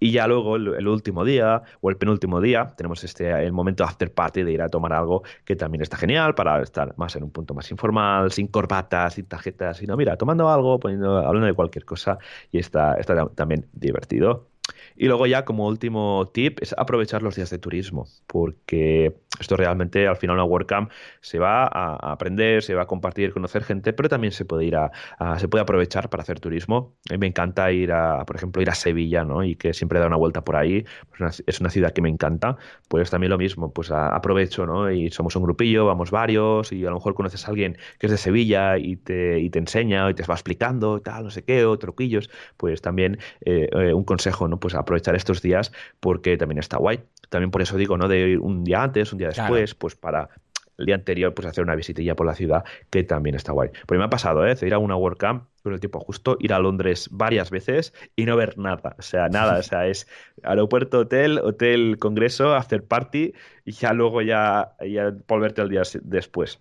[0.00, 4.12] Y ya luego, el, último día o el penúltimo día, tenemos este el momento after
[4.12, 7.30] party de ir a tomar algo que también está genial para estar más en un
[7.30, 11.54] punto más más informal, sin corbatas, sin tarjetas, sino mira, tomando algo, poniendo, hablando de
[11.54, 12.18] cualquier cosa
[12.50, 14.49] y está, está también divertido.
[14.96, 20.06] Y luego ya como último tip es aprovechar los días de turismo, porque esto realmente
[20.06, 20.90] al final una WordCamp
[21.20, 24.76] se va a aprender, se va a compartir, conocer gente, pero también se puede ir
[24.76, 24.90] a,
[25.38, 26.96] se puede aprovechar para hacer turismo.
[27.10, 29.44] Mí me encanta ir a, por ejemplo, ir a Sevilla, ¿no?
[29.44, 30.84] Y que siempre da una vuelta por ahí.
[31.46, 32.56] Es una ciudad que me encanta.
[32.88, 34.90] Pues también lo mismo, pues aprovecho, ¿no?
[34.90, 38.12] Y somos un grupillo, vamos varios, y a lo mejor conoces a alguien que es
[38.12, 41.64] de Sevilla y te, y te enseña y te va explicando, tal, no sé qué,
[41.64, 42.30] o truquillos.
[42.56, 44.59] Pues también eh, eh, un consejo, ¿no?
[44.60, 47.00] Pues aprovechar estos días porque también está guay.
[47.28, 48.08] También por eso digo, ¿no?
[48.08, 50.28] De ir un día antes, un día después, pues para
[50.80, 53.70] el día anterior, pues hacer una visitilla por la ciudad, que también está guay.
[53.86, 54.54] Porque me ha pasado, ¿eh?
[54.54, 58.24] De ir a una WordCamp con el tiempo justo, ir a Londres varias veces y
[58.24, 58.96] no ver nada.
[58.98, 59.58] O sea, nada.
[59.58, 60.08] O sea, es
[60.42, 63.34] aeropuerto, hotel, hotel, congreso, hacer party
[63.64, 66.60] y ya luego ya, ya volverte al día después.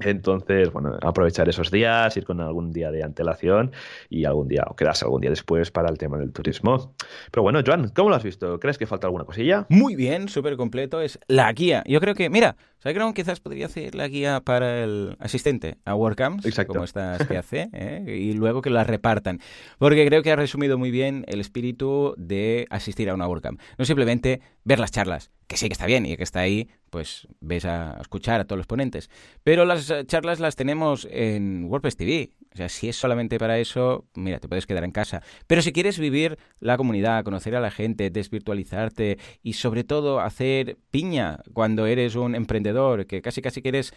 [0.00, 3.72] Entonces, bueno, aprovechar esos días, ir con algún día de antelación
[4.08, 6.94] y algún día, o quedarse algún día después para el tema del turismo.
[7.30, 8.58] Pero bueno, Joan, ¿cómo lo has visto?
[8.60, 9.66] ¿Crees que falta alguna cosilla?
[9.68, 11.00] Muy bien, súper completo.
[11.00, 11.82] Es la guía.
[11.86, 16.46] Yo creo que, mira, SiteGround quizás podría ser la guía para el asistente a WordCamps,
[16.46, 16.74] Exacto.
[16.74, 18.04] como estas que hace, ¿eh?
[18.20, 19.40] y luego que las repartan.
[19.78, 23.60] Porque creo que ha resumido muy bien el espíritu de asistir a una WordCamp.
[23.78, 27.26] No simplemente ver las charlas, que sí que está bien y que está ahí, pues
[27.40, 29.10] ves a escuchar a todos los ponentes.
[29.42, 32.30] Pero las eh, charlas las tenemos en WordPress TV.
[32.52, 35.22] O sea, si es solamente para eso, mira, te puedes quedar en casa.
[35.46, 40.76] Pero si quieres vivir la comunidad, conocer a la gente, desvirtualizarte y sobre todo hacer
[40.90, 42.67] piña cuando eres un emprendedor,
[43.06, 43.92] que casi casi que eres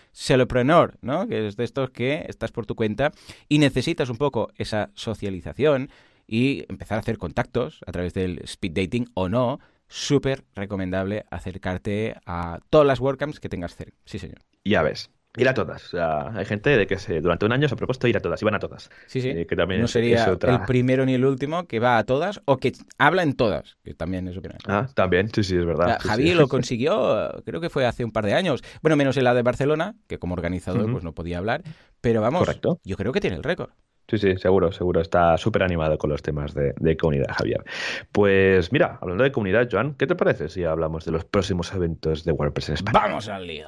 [1.02, 1.28] ¿no?
[1.28, 3.12] Que es de estos que estás por tu cuenta
[3.50, 5.90] y necesitas un poco esa socialización
[6.28, 12.16] y empezar a hacer contactos a través del speed dating o no, súper recomendable acercarte
[12.26, 13.98] a todas las WordCamps que tengas cerca.
[14.06, 14.40] Sí, señor.
[14.64, 15.10] Ya ves.
[15.38, 15.86] Ir a todas.
[15.86, 18.20] O sea, hay gente de que se, durante un año se ha propuesto ir a
[18.20, 18.90] todas y van a todas.
[19.08, 19.30] Sí, sí.
[19.30, 21.98] Eh, que también no es- sería es otra- el primero ni el último que va
[21.98, 24.60] a todas o que habla en todas, que también es opinión.
[24.68, 25.86] Ah, también, sí, sí, es O verdad.
[25.86, 26.34] sea, sí, Javi sí.
[26.34, 28.62] lo consiguió, creo que fue hace un par de años.
[28.82, 31.62] Bueno, menos en la de Barcelona, que como organizador pues no podía hablar.
[32.02, 32.80] Pero vamos, Correcto.
[32.84, 33.70] yo creo que tiene el récord.
[34.10, 35.00] Sí, sí, seguro, seguro.
[35.00, 37.64] Está súper animado con los temas de, de comunidad, Javier.
[38.12, 42.26] Pues mira, hablando de comunidad, Joan, ¿qué te parece si hablamos de los próximos eventos
[42.26, 43.00] de WordPress en España?
[43.00, 43.68] ¡Vamos al lío!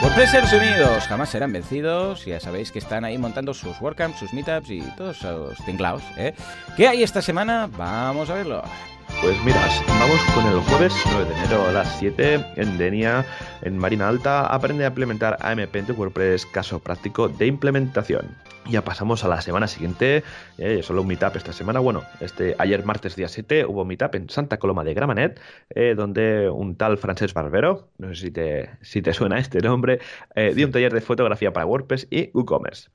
[0.00, 2.24] WordPressers Unidos jamás serán vencidos.
[2.24, 6.02] Ya sabéis que están ahí montando sus WordCamps, sus meetups y todos esos tinglaos.
[6.16, 6.34] ¿eh?
[6.76, 7.68] ¿Qué hay esta semana?
[7.76, 8.62] Vamos a verlo.
[9.20, 13.26] Pues mira, vamos con el jueves 9 de enero a las 7 en Denia,
[13.62, 18.36] en Marina Alta, aprende a implementar AMP en WordPress, caso práctico de implementación.
[18.70, 20.22] Ya pasamos a la semana siguiente,
[20.56, 21.80] eh, solo un meetup esta semana.
[21.80, 25.40] Bueno, este ayer martes día 7 hubo meetup en Santa Coloma de Gramenet,
[25.70, 29.98] eh, donde un tal Francesc Barbero, no sé si te, si te suena este nombre,
[30.36, 32.90] eh, dio un taller de fotografía para WordPress y WooCommerce.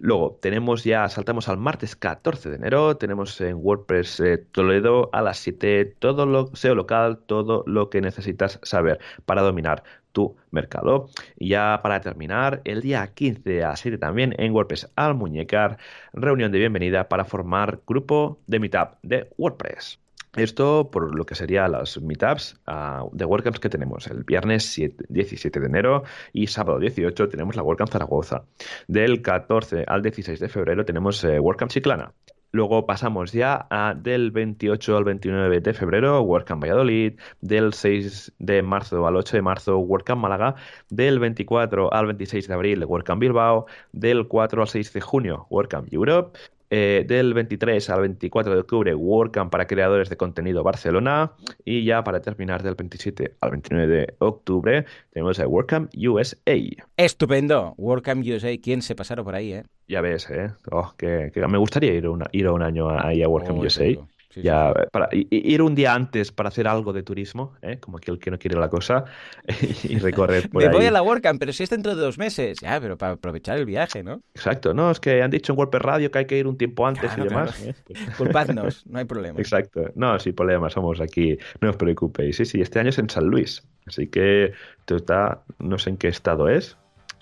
[0.00, 5.22] Luego tenemos ya, saltamos al martes 14 de enero, tenemos en WordPress eh, Toledo a
[5.22, 11.08] las 7 todo lo SEO local, todo lo que necesitas saber para dominar tu mercado.
[11.36, 15.78] Y ya para terminar, el día 15 a las 7 también en WordPress al Muñecar,
[16.12, 20.01] reunión de bienvenida para formar grupo de Meetup de WordPress.
[20.36, 24.06] Esto por lo que serían las meetups ah, de WordCamps que tenemos.
[24.06, 28.44] El viernes 7 17 de enero y sábado 18 tenemos la WordCamp Zaragoza.
[28.88, 32.14] Del 14 al 16 de febrero tenemos eh, WordCamp Chiclana.
[32.50, 38.62] Luego pasamos ya a del 28 al 29 de febrero WordCamp Valladolid, del 6 de
[38.62, 40.54] marzo al 8 de marzo WordCamp Málaga,
[40.90, 45.90] del 24 al 26 de abril WordCamp Bilbao, del 4 al 6 de junio WordCamp
[45.92, 46.38] Europe,
[46.74, 51.32] eh, del 23 al 24 de octubre WordCamp para creadores de contenido Barcelona
[51.66, 56.56] y ya para terminar del 27 al 29 de octubre tenemos el WordCamp USA.
[56.96, 57.74] Estupendo.
[57.76, 58.56] WordCamp USA.
[58.62, 59.64] ¿Quién se pasaron por ahí, eh?
[59.88, 60.50] Ya ves, ¿eh?
[60.70, 63.62] Oh, que, que me gustaría ir, una- ir a un año ahí a WordCamp Oh,
[63.64, 63.84] USA.
[64.32, 64.82] Sí, Ya, sí.
[64.90, 67.78] para, i- i- ir un día antes para hacer algo de turismo, ¿eh?
[67.80, 69.04] como aquel que no quiere la cosa,
[69.84, 70.74] y recorrer por Me ahí.
[70.74, 72.58] voy a la WordCamp, pero si es dentro de dos meses.
[72.62, 74.22] Ya, pero para aprovechar el viaje, ¿no?
[74.34, 76.86] Exacto, no, es que han dicho en WordPress Radio que hay que ir un tiempo
[76.86, 77.54] antes Claro, y demás.
[77.56, 77.70] claro.
[77.70, 77.74] ¿eh?
[77.86, 79.38] Pues- Culpadnos, no hay problema.
[79.38, 79.90] Exacto.
[79.94, 82.36] No, sin problema, somos aquí, no os preocupéis.
[82.36, 84.52] Sí, sí, este año es en San Luis, así que
[84.86, 86.76] está, no sé en qué estado es,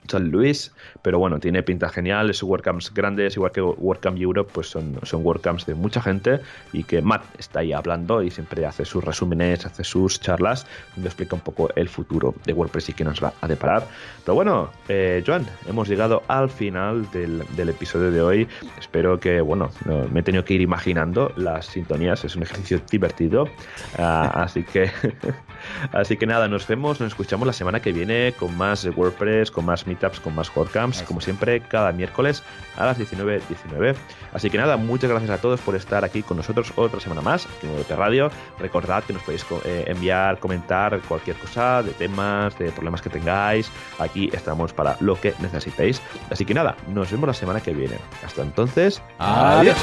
[0.08, 0.72] San Luis,
[1.02, 5.24] pero bueno, tiene pinta genial, es WordCamps grandes, igual que WordCamp Europe, pues son, son
[5.24, 6.40] WordCamps de mucha gente
[6.72, 11.08] y que Matt está ahí hablando y siempre hace sus resúmenes, hace sus charlas, donde
[11.08, 13.86] explica un poco el futuro de WordPress y qué nos va a deparar.
[14.24, 18.48] Pero bueno, eh, Joan, hemos llegado al final del, episodio de hoy.
[18.78, 22.80] Espero que, bueno, no- me he tenido que ir imaginando las sintonías, es un ejercicio
[22.90, 23.48] divertido.
[23.98, 24.90] Ah, así que,
[25.92, 29.64] así que nada, nos vemos, nos escuchamos la semana que viene con más WordPress, con
[29.66, 32.42] más meetups, con más WordCamps, como siempre, cada miércoles
[32.76, 33.40] a las 19.19.
[33.48, 33.94] 19.
[34.32, 37.46] Así que nada, muchas gracias a todos por estar aquí con nosotros otra semana más
[37.46, 38.30] aquí en WP Radio.
[38.58, 43.70] Recordad que nos podéis eh, enviar, comentar cualquier cosa de temas, de problemas que tengáis.
[43.98, 46.00] Aquí estamos para lo que necesitéis.
[46.30, 47.96] Así que nada, nos vemos la semana que viene.
[48.24, 49.76] Hasta entonces, Adiós.